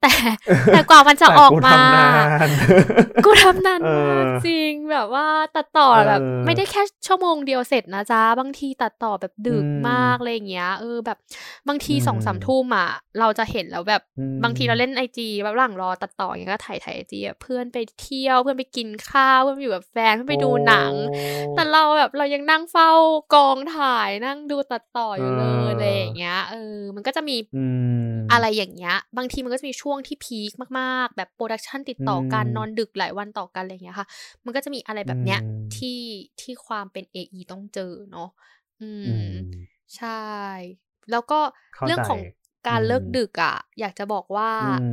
[0.00, 0.12] แต่
[0.72, 2.26] แต่กว่ามันจะออกมาแต่กูทำนาน
[3.24, 5.26] กูทำนานเอมากอจริงแบบว่า
[5.56, 11.18] ตัดต่อแบบเออไม่ได้แค่ชั่วโมงเดียวเสร็จนะจ๊ะบางทีตัดต่อแบบดึกอืมมากอะไรอย่างเงี้ยเออแบบ
[11.68, 12.88] บางทีอืมสองสามทุ่มอะ
[13.20, 20.92] เราจะเห็นแล้วแบบอืมบางทีเราเล่นไอจีแบบหลังรอตัดต่ออย่างเงี้ยงี้ยก็ถ่ายถ่ายไอจีเพื่อนไปเที่ยวเพื่อนไปกินข้าวเพื่อนไปอยู่กับแฟนเพื่อนไปดูหนัง
[21.54, 22.90] แต่เราแบบเรายังนั่งเฝ้า
[23.34, 27.36] กองถ่ายนั่งดูตัดต่ออยู่เลยอะไรอย่างเงี้ยเออมันก็จะมี
[28.32, 34.06] อะไรอย่างเงี้ย บางทีมันก็จะมีช่วงที่พีคมากๆ แบบโปรดักชันติดต่อกันนอนดึกหลายวันต่อกันอะไรเงี้ยค่ะ
[34.44, 35.40] มันก็จะมีอะไรแบบเนี้ย
[35.76, 36.00] ที่
[36.40, 38.30] ที่ความเป็น AE ต้องเจอเนาะ
[38.80, 38.90] อื
[39.28, 39.32] ม
[39.96, 40.22] ใช่
[41.10, 41.40] แล้วก็
[41.86, 42.20] เรื่องของ
[42.68, 44.50] การเลิกดึกอะ อยากจะบอกว่า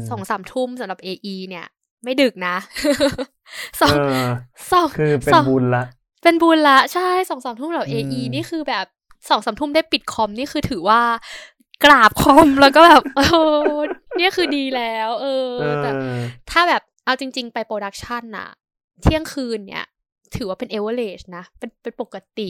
[0.10, 1.68] สองสามทุ่มสำหรับ AE เนี่ย
[2.04, 2.56] ไม่ดึกนะ
[3.82, 3.96] สอง
[4.72, 5.84] สองคือเป็นบุญละ
[6.24, 8.86] เป็นบุญละ ใช่สองสามทุ่มสำหรับ AE นี่คือแบบ
[9.30, 11.02] สองสามทุ่มได้ปิดคอมนี่คือถือว่า
[11.84, 13.24] กราบคอมแล้วก็แบบโอ้
[14.18, 15.52] เนี่ยคือดีแล้ว เออ
[15.84, 15.92] แต่
[16.52, 18.48] ถ้าแบบเอาจริง ๆ ไปโปรดักชันอะ
[19.02, 19.86] เที่ยงคืนเนี่ย
[20.36, 22.48] ถือว่าเป็นเอเวอเรจนะ เป็นเป็นปกติ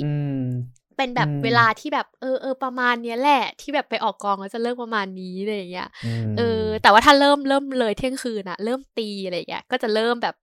[0.98, 5.90] เป็นแบบเวลาที่แบบเออเออประมาณเนี้ยแหละ ที่แบบไปออกกองแล้วจะเลิกประมาณนี้อะไรอย่างเงี้ย
[6.38, 10.36] เออ แต่ว่าถ้าเริ่มเริ่มเลยเที่ยงคืนอะเริ่มตีอะไรอย่างเงี้ยก็จะเริ่มแบบ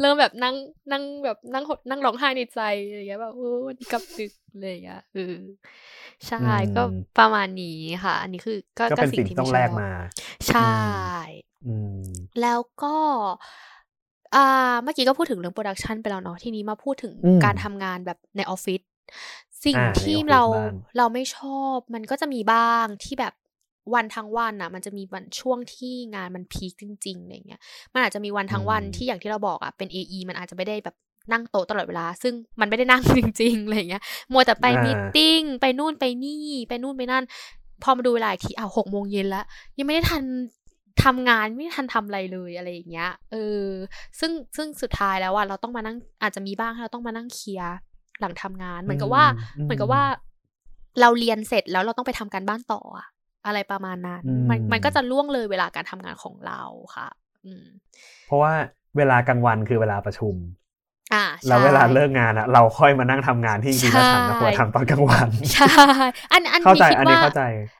[0.00, 0.54] เริ่มแบบนั่ง
[0.92, 5.36] นั่งแบบนั่งนั่งร้องไห้ในใจอะไรอย่างเงี้ยแบบโอ้วันนี้กับดึกเลยอะเออ
[6.26, 6.44] ใช่
[6.76, 6.82] ก็
[7.18, 9.90] ประมาณนี้ค่ะ อันนี้คือก็เป็นสิ่งที่ต้องแลกมา
[10.48, 10.74] ใช่
[12.42, 12.96] แล้วก็
[14.34, 17.14] อ่าเมื่อกี้ก็พูดถึงเรื่อง production ไปแล้วเนาะทีนี้มาพูดถึง
[17.44, 18.80] การทำงานแบบในออฟฟิศ
[19.64, 20.42] สิ่งที่เรา
[20.96, 23.34] เราไม่ชอบมันก็จะมีบ้างที่แบบ
[23.94, 27.60] วันทั้งวันอะมันจะมีวันช่วงที่งานมัน peak จริงๆอะไรเงี้ย
[27.92, 30.96] มันอาจจะมีวันทั้งวันที่อย่างที่เราบอกอะเป็น AE มันอาจจะไม่ได้แบบ
[31.32, 34.02] นั่งโต๊ะตลอดเวลา ซึ่งมันไม่ได้นั่งจริงๆอะไรเงี้ย
[34.32, 37.24] มัวแต่ไป meeting ไปนู่นไปนี่ไปนู่นไปนั่น
[37.82, 39.44] พอมาดูเวลาอีกทีอ้าวหกโมงเย็นแล้ว
[39.78, 40.22] ยังไม่ได้ทัน
[41.04, 43.66] ทำงานไม่ทันทำอะไรเลยอะไรอย่างเงี้ย เออ
[44.20, 47.74] ซึ่งซึ่งสุดท้ายแล้วอะเราต้องมานั่งอาจจะมีบ้างเราต้องมานั่งเคลียร์
[48.20, 49.24] หลังทำงาน เหมือนกับว่า
[49.64, 50.02] เหมือนกับว่า
[51.00, 53.06] เราเรียนเสร็จแล้วเราต้องไปทำการบ้านต่ออะ
[53.46, 56.62] อะไรประมาณนั้น มันมันก็จะล่วงเลยเวลาการทำงานของเรา
[56.96, 57.08] ค่ะ
[57.44, 57.64] อืม
[58.26, 58.52] เพราะว่า
[58.96, 60.34] เวลากลางวันคือเวลาประชุม
[61.14, 65.66] อ่าแล้วเวลาเลิกงานอะเราค่อยมานั่งทำงานที่จริงๆแล้วฉันนะควรทำตอนกลางวันใช่
[66.32, 67.20] อันอันนี้คิดว่า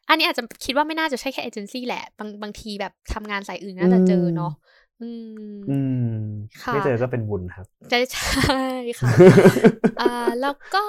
[0.09, 4.53] อันนี้อาจจะคิดว่าไม่น่าจะใช่แค่เอเจนซี่แหละบางบางทีแบบทำงานสายอื่นน่าจะเจอเนาะ
[5.03, 5.79] อืมอื
[6.11, 6.13] ม
[6.73, 8.63] ไม่เจอก็เป็นบุญครับ ใช่ใช่
[8.99, 9.11] ค่ะ
[10.01, 10.85] อ่าแล้วก็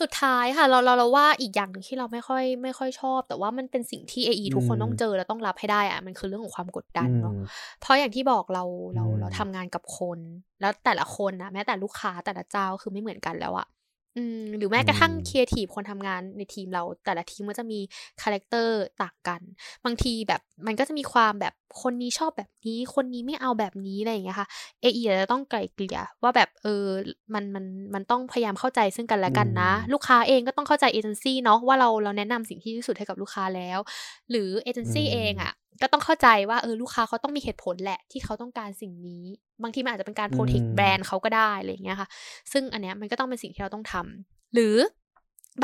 [0.00, 7.34] สุดท้ายค่ะเราเราเราว่าอีกอย่างหนึ่งที่เราไม่ค่อยไม่ค่อยชอบ แต่ว่ามันเป็นสิ่งที่เอทุกคนต้องเจอแล้วต้องรับให้ได้อะมันคือเรื่องของความกดดันเนาะ
[7.80, 10.18] เพราะอย่างที่บอกเราเราเราทำงานกับคน
[10.60, 13.66] แล้วแต่ละคนนะแม้แต่ลูกค้าแต่ละเจ้าคือไม่เหมือนกันแล้วอะ
[14.16, 17.80] อืมหรือแม้กระทั่งครีเอทีฟคนทำงานในทีมเรา แต่ละทีมก็จะมี
[18.22, 19.40] character ต่างกัน
[19.84, 24.48] บางทีแบบมันก็จะมีความแบบคนนี้ชอบแบบนี้ คนนี้ไม่เอาแบบนี้อะไรอย่างเงี้ยค่ะ
[24.80, 26.86] AE จะต้องไกล่เกลี่ยว่าแบบเออ
[27.34, 33.78] มันมันมันต้องพยายามเข้าใจซึ่งกันและกันนะ ลูกค้าเองก็ต้องเข้าใจเอเจนซี่เนาะว่าเราเราแนะนำสิ่งที่ดีที่สุดให้กับลูกค้าแล้ว
[34.30, 35.52] หรือเอเจนซี่เองอะ
[35.82, 39.24] ก็ต้องเข้าใจว่าเออลูกค้าเขาต้องมีเหตุผลแหละที่เขาต้องการสิ่งนี้
[39.62, 42.08] บางทีมันอาจจะเป็นการ protect แบรนด์เขาก็ได้อะไรอย่างเงี้ยค่ะ
[42.52, 44.76] ซึ่งอันเนี้ยมันก็ต้องเป็นสิ่งที่เราต้องทำหรือ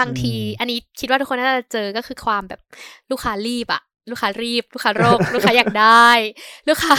[0.00, 2.60] บางทีอันนี้คิดว่าทุกคนน่าจะเจอก็คือความแบบ
[3.10, 6.08] ลูกค้ารีบอะลูกค้ารีบ ลูกค้าโรค ลูกค้าอยากได้
[6.68, 6.92] ลูกค้า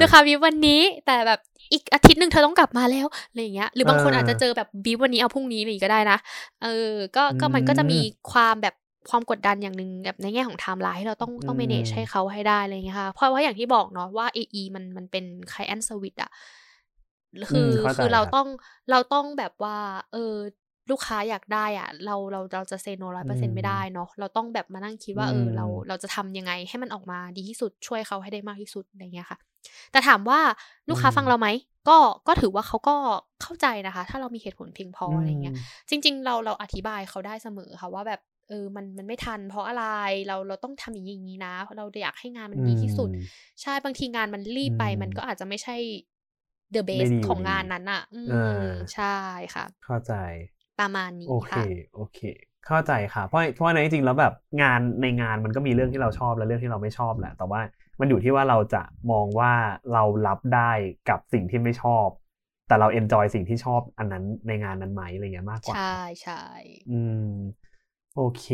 [0.00, 1.40] ลูกค้าวิวันนี้ แต่แบบ
[1.72, 6.18] อีกอาทิตย์หนึ่งเธอต้องกลับมาแล้วอะไรอย่างเงี้ย หรือบางคนอาจจะเจอแบบบีวันนี้เอาพรุ่งนี้อะไรก็ได้นะ
[6.62, 8.00] เออ ก็ก็มันก็จะมี
[8.32, 8.74] ความแบบ
[9.10, 16.30] ความกดดันอย่างหนึ่งแบบในแง่ของไทม์ไลน์เราต้องต้อง manage ให้เขาให้ได้อะไรเงี้ยค่ะ เพราะว่าอย่างที่บอกเนาะว่า AE มันมันเป็น client service อะ
[17.52, 18.48] คือคือเราต้อง
[18.90, 19.76] เราต้องแบบว่า
[20.12, 20.34] เออ
[20.90, 29.38] ลูกค้าอยากได้อะเราเราเราจะเซโนร้อยเปอร์เซ็นไม่ได้เนาะเราต้องแบบมานั่งคิดว่าเออเราเราจะทำยังไงให้มันออกมาดีที่สุดช่วยเขาให้ได้มากที่สุดอะไรเงี้ยค่ะ
[29.92, 30.40] แต่ถามว่า
[30.88, 31.48] ลูกค้าฟังเราไหม
[31.88, 32.96] ก็ก็ถือว่าเขาก็
[33.42, 35.54] เข้าใจนะคะ ถ้าเรามีเหตุผลเพียงพออะไรเงี้ย
[35.88, 39.84] จริง ๆ เราเราอธิบายเขาได้เสมอค่ะว่าแบบ เออมันมันไม่ทัน เพราะอะไร
[40.26, 43.08] เราเราต้องทำอย่างนี้นะ เราอยากให้งานมันดีที่สุด
[43.62, 45.76] ใช่บางทีงานมันรีบไป มันก็อาจจะไม่ใช่
[46.74, 48.62] the best ของงานนั้นอะ อืม
[48.94, 49.16] ใช่
[49.54, 50.12] ค่ะ เข้าใจ
[50.80, 51.52] ประมาณนี้โอเค
[51.94, 52.18] โอเค
[52.66, 54.32] เข้าใจค่ะ เพราะเพราะในจริงแล้วแบบ
[54.62, 57.60] งานในงานมันก็มีเรื่องที่เราชอบและเรื่องที่เราไม่ชอบแหละแต่ว่า
[58.00, 59.52] มันอยู่ที่ว่าเราจะมองว่า
[59.92, 60.70] เรารับได้
[61.08, 62.08] กับสิ่งที่ไม่ชอบ
[62.68, 66.42] แต่เราเอนจอยสิ่งที่ชอบอันนั้นในงานนั้นไหมอะไรเงี้ยมากกว่าใช่ใช่
[66.90, 67.22] อืม
[68.18, 68.46] โอเค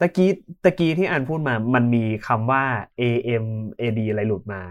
[0.00, 0.30] ตะกี้
[0.64, 2.64] ตะกี้ที่อันพูดมา มันมีคำว่า
[3.00, 3.44] AM
[3.80, 4.62] AD อะไรหลุดมา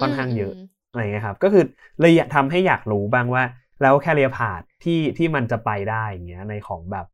[0.00, 0.52] ค่อนข้างเยอะ
[0.90, 1.64] อะไรเงี้ยครับ ก็คือ
[2.00, 3.44] เลยทำให้อยากรู้บ้างว่า
[3.82, 7.06] แล้วแคเรียพาดที่ที่มันจะไปได้อย่างเงี้ย ในของแบบ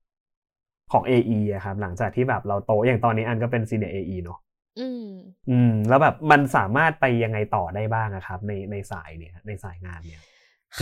[0.93, 4.39] ของ AE อะครับ หลังจากที่แบบเราโต อย่างตอนนี้อันก็เป็นซีเนียเอเนาะ
[4.81, 5.07] อืม
[5.51, 10.23] อืม แล้วแบบมันสามารถไปยังไงต่อได้บ้างอะครับ ในในสายเนี่ย ในสายงานเนี่ย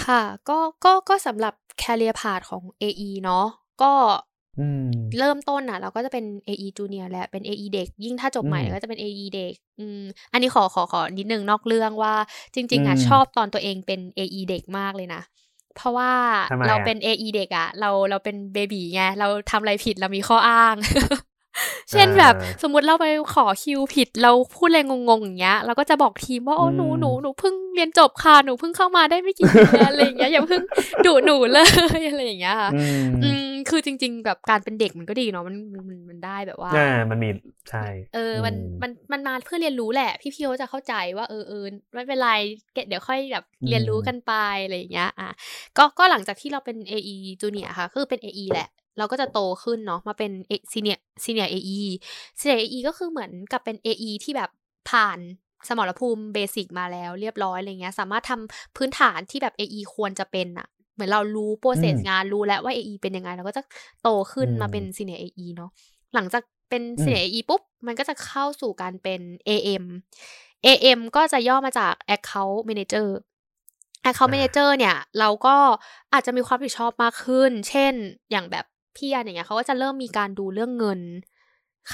[0.04, 3.46] ค่ะ ก็ ก็ ก็สำหรับแคเรียพาดของ AE เนาะ
[3.82, 3.92] ก็
[5.18, 10.02] เริ่มต้นอะ เราก็จะเป็น AE Junior แหละเป็น AE เด็ก ยิ่งถ้าจบใหม่ก็จะเป็น AE เด็ก อืม
[10.32, 12.14] อันนี้ขอขอขอนิดนึงนอกเรื่องว่า
[12.54, 15.22] จริง ๆ อะ ชอบตอนตัวเองเป็น AE เด็กมากเลยนะ
[15.76, 16.12] เพราะว่า
[16.68, 20.74] เราเป็น AE เด็กอะ เราเราเป็นเบบีไง เราทำอะไรผิดเรามีข้ออ้าง
[21.90, 30.62] เช่นแบบสมมติเราไปขอคิวผิดเราพูดอะไรงงๆอย่างเงี้ยเราก็จะบอกทีมว่าโอ้หนูหนูหนูเพิ่งเรียนจบค่ะหนูเพิ่งเข้ามาได้ไม่กี่เดือนอะไรอย่างเงี้ยอย่าเพิ่ง
[31.06, 31.68] ดุหนูเลย
[32.08, 32.70] อะไรอย่างเงี้ยค่ะ
[33.24, 37.28] อืมคือจริง ๆ แบบการเป็นเด็กมันก็ดีเนาะมันมันมันได้แบบว่าอ่ามันมี
[37.70, 37.84] ใช่
[38.14, 42.30] เออมันมันมันมาเพื่อเรียนรู้แหละ พี่พี่เขาจะเข้าใจว่าเออเออไม่เป็นไร
[42.88, 44.32] เดี๋ยวค่อยแบบเรียนรู้กันไป
[44.64, 45.30] อะไรอย่างเงี้ยอะ
[45.78, 48.68] ก็ก็หลังจากที่เราเป็น AE จูเนียค่ะคือเป็น AE แหละ
[48.98, 50.30] เราก็จะโตขึ้นเนาะมาเป็น
[50.72, 54.50] senior senior AE senior AE ก็คือเหมือนกับเป็น AE ที่แบบ
[54.90, 55.18] ผ่าน
[55.68, 63.62] สมรภูมิ basic มาแล้วเรียบร้อยอะไรเงี้ย สามารถทำพื้นฐานที่แบบ AE ควรจะเป็นอะเหมือนเรารู้ process งานรู้แล้วว่า AE เป็นยังไง เราก็จะ
[64.02, 65.24] โตขึ้นมาเป็น senior AE
[65.56, 65.70] เนาะ
[66.14, 69.84] หลังจากเป็น senior AE ปุ๊บ มันก็จะเข้าสู่การเป็น AM
[70.66, 73.08] AM ก็จะย่อมาจาก Account Manager
[74.08, 75.56] Account Manager เนี่ย เราก็
[76.12, 77.94] อาจจะมีความรับผิดชอบมากขึ้น เช่น
[78.30, 78.64] อย่างแบบ
[78.96, 81.00] พี่อันอย่างเงี้ยเขาก็จะเริ่มมีการดูเรื่องเงิน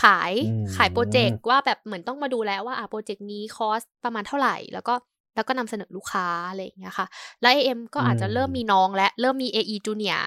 [0.00, 0.32] ขาย
[0.76, 4.94] ขายโปรเจกต์ว่าแบบเหมือนต้องมาดูแลว่าอ่าโปรเจกต์นี้ cost ประมาณเท่าไหร่ แล้วก็
[5.34, 7.06] แล้วก็นำเสนอลูกค้าอะไรอย่างเงี้ยค่ะ
[7.40, 10.24] แล้ว AM ก็อาจจะเริ่มมีน้องและเริ่มมี AE Junior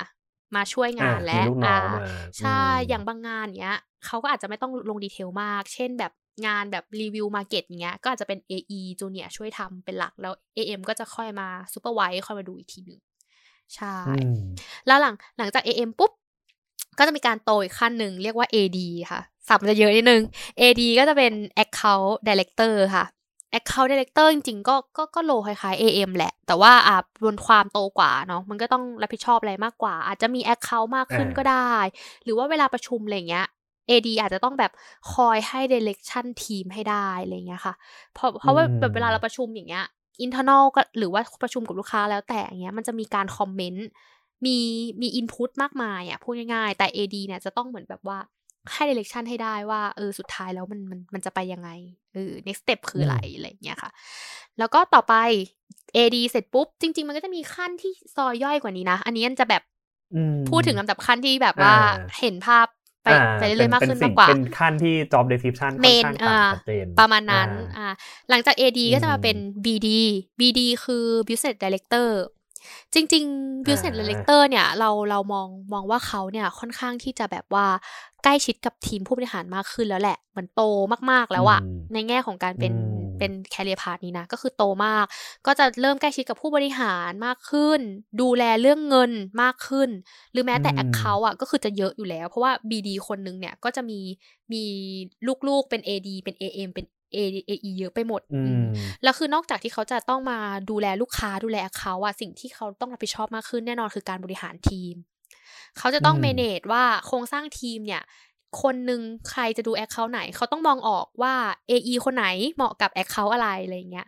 [0.55, 1.78] มาช่วยงานและอ่า
[2.39, 6.11] ใช่อย่างบางงานเนี้ยเขาก็อาจจะไม่ต้องลง detail มาก เช่นแบบ
[6.47, 12.99] งานแบบ review market เงี้ย ก็อาจจะเป็น AE Junior ช่วยทำเป็นหลักแล้ว AM ก็จะค่อยมา supervise ค่อยมาดูอีกทีหนึ่ง
[13.76, 13.95] ใช่
[14.88, 16.11] แล้วหลังหลังจาก AM ปุ๊บ
[16.98, 18.80] ก็จะมีการโตอีกขั้นหนึ่งเรียกว่า AD
[19.12, 20.22] ค่ะศัพท์จะเยอะนิดนึง
[20.60, 21.34] AD ก็จะเป็น
[21.64, 23.06] Account Director ค่ะ
[23.60, 31.74] Account Director จริงๆก็ก็ก็โลคล้ายๆ AM แหละ แต่ว่าอ่าบนความโตกว่าเนาะมันก็ต้องรับผิดชอบอะไรมากกว่า อาจจะมี Account มากขึ้นก็ได้
[32.24, 33.48] หรือว่าเวลาประชุมอะไรเงี้ย
[33.89, 34.72] AD อาจจะต้องแบบ
[35.14, 37.74] คอยให้ direction ทีมให้ได้อะไรเงี้ยค่ะ
[38.14, 39.86] เพราะเพราะว่าแบบเวลาเราประชุมอย่างเงี้ย
[40.26, 43.88] internal ก็หรือว่าประชุมกับลูกค้าแล้วแต่เงี้ยมันจะมีการคอมเมนต์
[44.46, 44.58] มี
[45.02, 48.20] มีอินพุตมากมายอะพูดง่ายๆ แต่ AD เนี่ยจะต้องเหมือนแบบว่า
[48.74, 51.70] ให้ direction ให้ได้ว่าเออสุดท้ายแล้วมันมันมันจะไปยังไง
[52.14, 53.91] เออ next step คืออะไรอะไรเงี้ยค่ะ
[54.60, 55.16] แล้วก็ต่อไป
[55.96, 59.64] AD เสร็จปุ๊บ จริง ๆ มันก็จะมีขั้นที่ซอยย่อยกว่านี้นะ อันนี้จะแบบ
[60.50, 61.74] พูดถึงลำดับขั้นที่แบบว่า
[62.20, 62.68] เห็นภาพ
[63.04, 63.08] ไป
[63.39, 66.06] ไปเรื่อยๆมากขึ้นมากกว่า เป็นขั้นที่ job description เมน
[67.00, 67.88] ประมาณนั้นอ่า
[68.30, 69.89] หลังจาก AD ก็จะมาเป็น BD
[70.39, 72.10] BD คือ business director
[72.93, 77.68] จริงๆ business director เนี่ยเราเรามองมองว่าเขาเนี่ยค่อนข้างที่จะแบบว่า
[78.24, 80.61] ใกล้ชิดกับทีมผู้บริหารมากขึ้นแล้วแหละ เหมือนโต
[81.11, 81.61] มากๆแล้วอะ
[81.93, 82.74] ในแง่ของการเป็น
[83.20, 85.05] เป็น career path นี้นะ ก็คือโตมาก
[85.45, 87.80] ก็จะเริ่มใกล้ชิดกับผู้บริหารมากขึ้น
[88.22, 89.11] ดูแลเรื่องเงิน
[89.41, 89.89] มากขึ้น
[90.32, 93.99] หรือแม้แต่ account อะก็คือจะเยอะอยู่แล้ว เพราะว่า BD คนนึงเนี่ยก็จะมี
[94.53, 94.64] มี
[95.47, 96.86] ลูกๆเป็น AD เป็น AM เป็น
[97.16, 98.22] A A E เยอะไปหมด
[99.03, 100.39] แล้วคือนอกจากที่เขาจะต้องมา
[100.70, 104.95] ดูแลลูกค้าดูแลเขาอะสิ่งที่เขาต้องรับผิดชอบมากขึ้นแน่นอนคือการบริหารทีม
[105.78, 108.03] เขาจะต้อง manage ว่าโครงสร้างทีมเนี่ย
[108.61, 111.34] คนหนึ่งใครจะดู account ไหน เขาต้องมองออกว่า
[111.70, 114.07] AE คนไหนเหมาะกับ account อะไรอะไรเงี้ย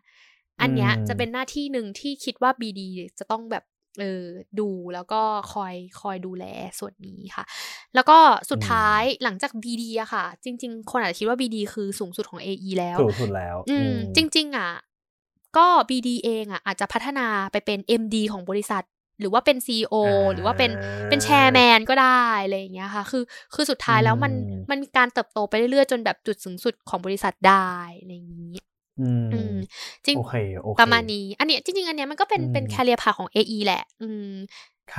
[0.61, 2.81] อันเนี้ยจะเป็นหน้าที่หนึ่งที่คิดว่า BD
[3.19, 3.63] จะต้องแบบ
[3.99, 4.23] เออ
[4.59, 5.21] ดูแล้วก็
[5.53, 6.45] คอยคอยดูแล
[6.79, 7.43] ส่วนนี้ค่ะ
[7.95, 8.17] แล้วก็
[8.51, 14.71] สุดท้ายหลังจาก BD อะค่ะ จริง ๆ คนอาจจะคิดว่า BD คือสูงสุดของ AE แล้วสูงสุดแล้ว อืม จริง ๆอะ
[15.57, 18.83] ก็ BD เองอะอาจจะพัฒนาไปเป็น MD ของบริษัท
[19.19, 19.93] หรือว่าเป็น CEO
[20.33, 20.71] หรือว่าเป็น
[21.09, 23.23] เป็น chairman ก็ได้อะไรอย่างเงี้ยค่ะ คือ
[23.53, 24.33] คือสุดท้ายแล้วมัน
[24.69, 28.55] มันมีการเติบโตไปเรื่อยๆ จนแบบจุดสูงสุดของบริษัทได้อะไรอย่างนี้
[29.33, 29.55] อืม
[30.05, 30.17] จริง
[30.79, 34.33] ประมาณนี้ อันนี้จริง ๆ อันเนี้ยมันก็เป็นเป็น career path ของ AE แหละ อืม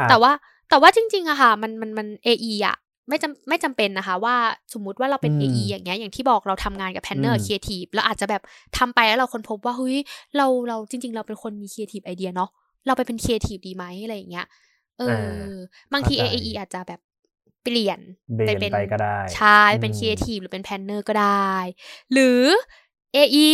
[0.08, 0.32] แต่ว่า
[0.68, 2.76] แต่ว่าจริง ๆอะค่ะ มันมันมัน AE อะ
[3.08, 4.36] ไม่จำไม่จำเป็นนะคะ ว่า
[4.74, 8.42] สมมุติว่าเราเป็น AE อย่างเงี้ยอย่างที่บอกเราทำงานกับ planner creative แล้วอาจจะแบบ
[8.78, 9.96] ทำไปแล้วเราค้นพบว่าเฮ้ย
[10.36, 12.50] เราเราจริง ๆ เราเป็นคนมี creative idea เนาะ
[12.86, 14.46] เราไปเป็นครีเอทีฟดีไหมอะไรอย่างเงี้ย
[14.98, 15.02] เอ
[15.38, 15.42] อ
[15.92, 17.00] บางที AE อาจจะแบบ
[17.62, 18.00] เปลี่ยน
[18.46, 21.54] ไปเป็นไปก็ได้ใช่เป็นครีเอทีฟหรือเป็น planner ก็ได้
[22.12, 22.42] หรือ
[23.16, 23.48] AE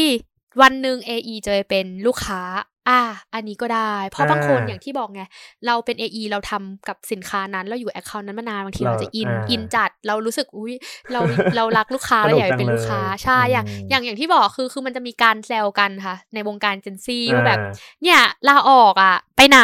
[0.60, 2.42] วันหนึ่ง AE จะไปเป็นลูกค้า
[2.88, 3.00] อ่า
[3.34, 5.22] อันนี้ก็ได้ เพราะบางคนอย่างที่บอกไง
[5.66, 10.74] เราเป็น AE เราทำกับสินค้านั้น เราอยู่ account นั้นมานาน บางทีเราจะอิน อินจัด เรารู้สึก อุ้ย
[11.12, 11.20] เรา
[11.56, 17.58] เรารักลูกค้า เราอยากเป็นลูกค้า ใช่ อย่าง อย่าง อย่างที่บอกคือ คือมันจะมีการแซวกันค่ะ ในวงการเอเจนซี่ว่าแบบ
[18.02, 19.62] เนี่ย ลาออกอะ ไปไหน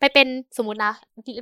[0.00, 0.92] ไปเป็นสมมตินะ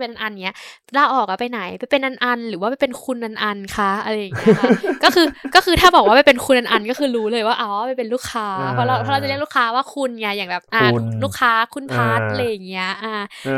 [0.01, 0.57] เป็นอันเนี้ย
[0.97, 4.71] ลาออกอะไปไหน ไปเป็นอันอัน หรือว่าไปเป็นคุณอันอันคะอะไรอย่างเงี้ยค่ะ
[5.05, 10.83] ก็คือ ก็คือถ้าบอกว่าไปเป็นคุณอันอันก็คือรู้เลยว่า อ๋อ ไปเป็นลูกค้า เพราะเรา เพราะเราจะเรียกลูกค้าว่าคุณไง อย่างแบบอ่า
[11.23, 13.09] ลูกค้าคุณพัทอะไรอย่างเงี้ย อ่า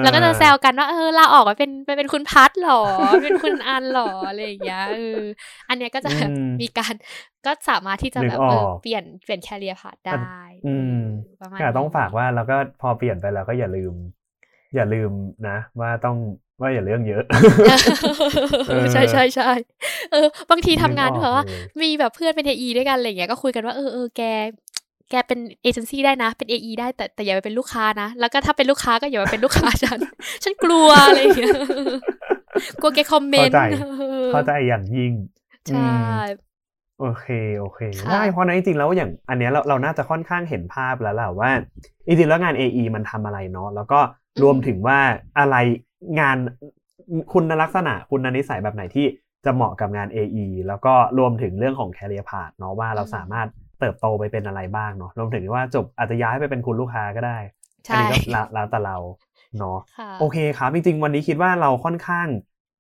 [0.02, 2.82] แล้วก็จะแซวกันว่าเออลาออกไปเป็นไปเป็นคุณพัทหรอ
[3.22, 5.20] เป็นคุณอันหรออะไรอย่างเงี้ยเออ
[5.68, 6.30] อันเนี้ยก็จะแบบ
[6.61, 6.94] มีการ
[7.46, 10.14] ก็สามารถที่จะแบบเออเปลี่ยนเปลี่ยนแคเรียพาได้
[10.66, 10.92] อืม
[11.59, 13.94] แต่ต้องฝากว่าเราก็พอเปลี่ยนไปแล้วก็อย่าลืม
[14.74, 15.11] อย่าลืม
[15.48, 16.16] นะ ว่าต้อง
[16.61, 17.22] ว่าอย่าเรื่องเยอะ
[18.92, 19.44] ใช่ใช่ใช่
[20.11, 21.42] เออบางทีทำงานเพราะว่า
[21.82, 24.20] มีแบบเพื่อนเป็นเอด้วยกันอะไรเงี้ยก็คุยกันว่าเออเออแก
[25.11, 29.98] แกเป็นเอเจนซี่ได้นะ เป็นเอได้แต่แต่อย่าไปเป็นลูกค้านะ แล้วก็ถ้าเป็นลูกค้าก็อย่าไปเป็นลูกค้าฉัน
[30.44, 31.52] ฉันกลัวอะไรเงี้ย
[32.80, 33.54] กลัวแกคอมเมนต์
[34.32, 35.12] เข้าใจอย่างยิ่ง
[35.66, 35.98] ใช่
[37.00, 37.26] โอเค
[37.59, 37.80] โอเค
[38.12, 41.50] ได้เพราะนั้นจริงๆแล้วอย่างอันนี้เราเราน่าจะค่อนข้างเห็นภาพแล้วแหละว่า
[42.06, 44.00] จริงๆแล้วงาน AE มันทำอะไรเนาะแล้วก็
[44.42, 44.98] รวมถึงว่า
[45.38, 45.56] อะไร
[46.20, 46.36] งาน
[47.32, 49.06] คุณลักษณะคุณนิสัยแบบไหนที่
[49.44, 53.48] จะเหมาะกับงาน AE แล้วก็รวมถึงเรื่องของ career path เนาะว่าเราสามารถ
[53.81, 57.39] เติบโตไปเป็นอะไรบ้างเนาะรวมถึงว่าจบอาจจะย้ายไปเป็นคุณลูกค้าก็ได้
[57.89, 58.16] อันี้ก็
[58.53, 58.97] แล้วแต่เรา
[59.59, 59.79] เนาะ
[60.20, 62.29] โอเคครับจริงๆวันนี้คิดว่าเราค่อนข้าง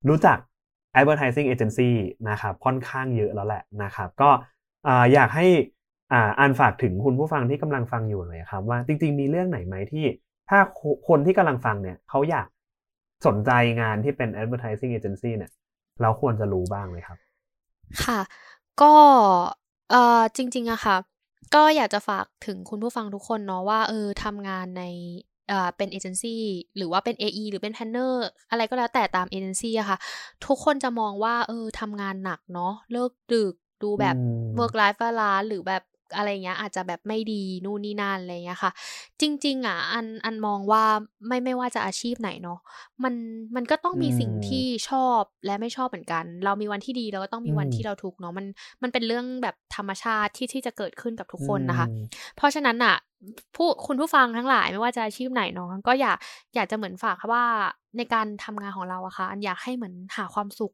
[0.08, 0.38] รู้จัก
[0.98, 1.90] advertising agency
[2.30, 4.30] นะครับค่อนข้างเยอะแล้วแหละนะครับก็
[5.12, 5.46] อยากให้
[6.38, 10.04] อ่านฝากถึงคุณผู้ฟังที่กำลังฟังอยู่หน่อยครับว่าจริง ๆ มีเรื่องไหนไหมที่
[10.50, 10.58] ถ้า
[11.08, 12.46] คนที่กำลังฟังเนี่ยเขาอยาก
[13.26, 15.50] สนใจงานที่เป็น advertising agency เนี่ย
[16.02, 17.18] เราควรจะรู้บ้างเลยครับ
[18.04, 18.20] ค่ะ
[18.82, 18.94] ก็
[19.90, 20.96] เอ่อจริงๆอะค่ะ
[21.54, 24.84] ก็อยากจะฝากถึงคุณผู้ฟังทุกคนเนาะว่าเออทำงานใน
[25.50, 26.42] อ่าเป็นเอเจนซี่
[26.76, 29.98] หรือว่าเป็น AE หรือเป็น planner อะไรก็แล้วแต่ตามเอเจนซี่อะค่ะ
[30.46, 34.16] ทุกคนจะมองว่าเออทำงานหนักเนาะเลิกดึกดูแบบ
[34.58, 35.82] work life balance หรือแบบ
[36.16, 38.70] อะไรเงี้ยอาจจะแบบไม่ดีนู่นนี่นั่นอะไรเงี้ยค่ะ
[39.20, 40.84] จริง ๆ อะ อันอันมองว่า
[41.26, 42.58] ไม่ไม่ว่าจะอาชีพไหนเนาะ
[43.04, 43.14] มัน
[43.56, 48.46] มันก็ต้องมีสิ่งที่ชอบและไม่ชอบเหมือนกัน เรามีวันที่ดีเราก็ต้องมีวันที่เราทุกข์เนาะมัน
[48.82, 51.86] มันเป็นเรื่องแบบธรรมชาติที่ที่จะเกิดขึ้นกับทุกคนนะคะ
[52.36, 52.96] เพราะฉะนั้นอะ
[53.56, 56.16] ผู้คุณผู้ฟังทั้งหลายไม่ว่าจะอาชีพไหนเนาะก็อยาก
[56.54, 57.44] อยากจะเหมือนฝากว่า
[57.96, 60.72] ในการทำงานของเราอะค่ะอันอยากให้เหมือนหาความสุข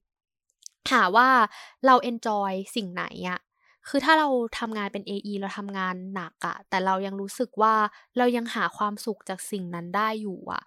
[0.93, 1.28] หาว่า
[1.87, 3.39] เราเอนจอยสิ่งไหนอะ
[3.89, 4.28] คือถ้าเรา
[4.59, 7.74] ทำงานเป็น AE เราทำงานหนักอะแต่เรายังรู้สึกว่า
[8.18, 10.62] เรายังหาความสุขจากสิ่งนั้นได้อยู่อะ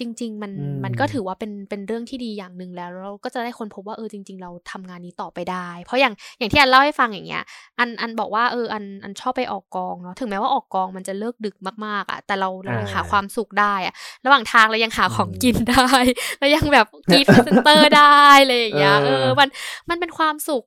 [0.00, 0.52] จริง ๆ มัน
[0.84, 7.42] มันก็ถือว่าเป็นเป็นเรื่องที่ดีอย่างหนึ่งแล้วเราก็จะได้คนพบว่าเออจริง ๆ เราทำงานนี้ต่อไปได้ เพราะอย่างอย่างที่อันเล่าให้ฟังอย่างเงี้ย
[7.78, 11.56] อันอันบอกว่าเอออันอันชอบไปออกกองเนาะถึงแม้ว่าออกกองมันจะเลิกดึก
[11.86, 13.94] มากๆอะแต่เราเรายังหาความสุขได้อะ
[14.24, 15.90] ระหว่างทางเรายังหาของกินได้
[16.40, 19.48] เรายังแบบกรี๊ดพรีเซนเตอร์ได้เลยอย่างเงี้ยเออมัน
[19.88, 20.64] มันเป็นความสุข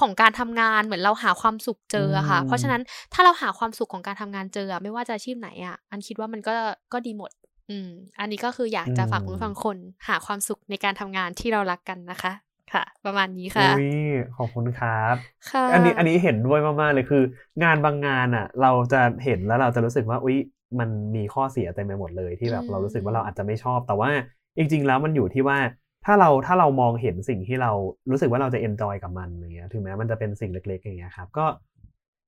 [0.00, 2.82] ของการทำงานเหมือนเราหาความสุขเจออะค่ะ เพราะฉะนั้น
[3.12, 6.52] ถ้าเราหาความสุขของการทำงานเจอไม่ว่าจะอาชีพไหนอะอันคิดว่ามันก็
[6.92, 7.30] ก็ดีหมด
[7.70, 7.90] อืม
[8.20, 9.76] อันนี้ก็คืออยากจะฝากคุณผู้ฟังทุกคน
[10.08, 12.32] หาความสุขในการทำงานที่เรารักกันนะคะ
[12.72, 13.90] ค่ะ ประมาณนี้ค่ะอุ้ย
[14.36, 15.14] ขอบคุณครับ
[15.50, 17.22] ค่ะอันนี้อันนี้เห็นด้วยมากๆเลยคือ
[17.62, 20.38] งานบางงานอะเราจะเห็นแล้วเราจะรู้สึกว่าอุ้ย
[20.80, 24.10] มันมีข้อเสียเต็มไปหมดเลยที่แบบเรารู้สึกว่าเราอาจจะไม่ชอบ แต่ว่า
[24.56, 25.58] จริง ๆ แล้วมันอยู่ที่ว่า
[26.04, 27.70] ถ้าเราถ้าเรามองเห็นสิ่งที่เรา
[28.10, 31.46] รู้สึกว่าเราจะเอนจอยกับมันอย่างเงี้ยถึงแม้มันจะเป็นสิ่งเล็กๆอย่างเงี้ยครับก็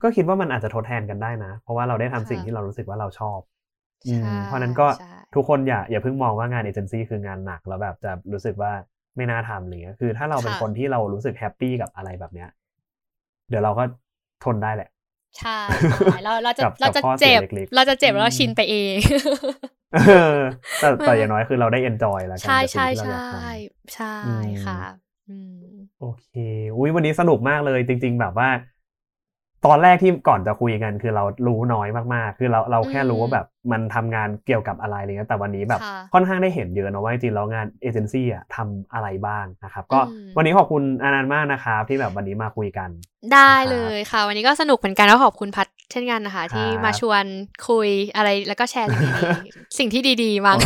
[0.03, 3.41] ก็คิดว่ามันอาจจะทดแทนกันได้นะ เพราะว่าเราได้ทำสิ่งที่เรารู้สึกว่าเราชอบ
[4.47, 4.87] เพราะนั้นก็
[5.35, 8.73] ทุกคนอย่าอย่าเพิ่งมองว่างานเอเจนซี่คืองานหนักแล้วแบบจะรู้สึกว่า
[9.17, 12.49] ไม่น่าทำอะไรเงี้ยคือถ้าเราเป็นคนที่เรารู้สึกแฮปปี้กับอะไรแบบเนี้ย
[13.49, 13.85] เดี๋ยวเราก็
[14.45, 14.89] ทนได้แหละ
[15.39, 15.59] ใช่
[16.25, 17.41] เราเราจะเราจะเจ็บ
[17.75, 18.97] เราจะเจ็บแล้วเราชินไปเอง
[20.81, 23.15] แต่แต่อย่างน้อยคือเราได้เอนจอยแล้วกันใช่ใช่ใช่
[23.95, 24.79] ใช่ค่ะ
[26.01, 26.29] โอเค
[26.77, 28.49] อุ้ยวันนี้สนุกมากเลย จริง ๆ แบบว่า
[29.67, 35.81] ตอนแรกที่ก่อนจะคุยกัน คือเรารู้น้อยมากๆ คือเราเราแค่รู้ว่าแบบ มันทำงานเกี่ยวกับอะไรอะไรเงี้ยแต่วันนี้แบบ
[36.15, 40.01] ค่อนข้างได้เห็นเยอะนะว่าจริงๆแล้วงานเอเจนซี่อะทำอะไรบ้างนะครับ ก็
[40.37, 42.91] วันนี้ขอบคุณอานันต์มากนะครับที่แบบวันนี้มาคุยกัน
[43.35, 47.25] ได้เลยค่ะ วันนี้ก็สนุกเหมือนกันแล้วขอบคุณพัดเช่นกันนะคะ ที่มาชวน
[47.69, 50.59] คุยอะไรแล้วก็แชร์สิ่งดีๆสิ่งที่ดีๆมั้ง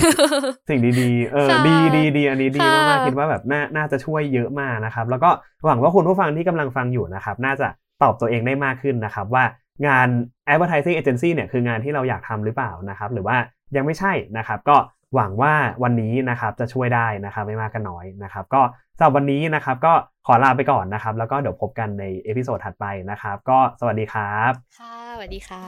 [0.68, 5.30] สิ่งดีๆเออดีดีดีอันนี้ดีมากๆคิดว่าแบบน่าน่าจะช่วยเยอะมากนะครับ แล้วก็
[5.66, 7.68] หวังว่าคุณผู้ฟังที่กำลังฟังอยู่นะครับ น่าจะ
[8.02, 9.44] ตอบตัวเองได้มากขึ้นนะครับว่า
[9.86, 10.08] งาน
[10.52, 13.36] advertising agency เนี่ยคืองานที่เราอยากทำหรือเปล่านะครับ หรือว่า
[13.76, 14.76] ยังไม่ใช่นะครับ ก็
[15.14, 18.62] หวังว่าวันนี้นะครับจะช่วยได้นะครับไม่มากก็น้อยนะครับ ก็
[18.96, 19.92] สำหรับวันนี้นะครับก็
[20.26, 25.64] ขอลาไปก่อนนะครับ แล้วก็เดี๋ยวพบกันใน episode ถัดไปนะครับ ก็สวัสดีครับ ค่ะสวัสดีค่ะ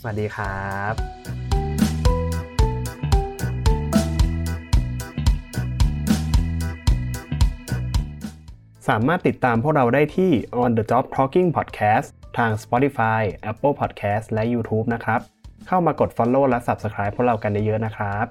[0.00, 0.92] สวัสดีครับ
[8.88, 10.30] สามารถติดตามพวกเราได้ที่
[10.62, 12.08] On the Job Talking Podcast
[12.38, 15.20] ทาง Spotify, Apple Podcast และ YouTube นะครับ
[15.66, 18.26] เข้ามากด Follow และ Subscribe พวกเรากันเยอะๆนะครับ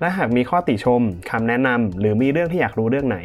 [0.00, 3.18] และหากมีข้อติชมคำแนะนำหรือมีเรื่องที่อยากรู้เรื่องไหน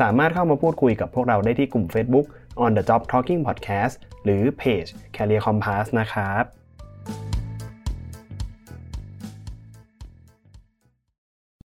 [0.00, 2.26] สามารถเข้ามาพูดคุยกับพวกเราได้ที่กลุ่ม Facebook
[2.64, 3.94] on the job talking podcast
[4.24, 4.84] หรือเพจ
[5.16, 6.42] Career Compass นะครับ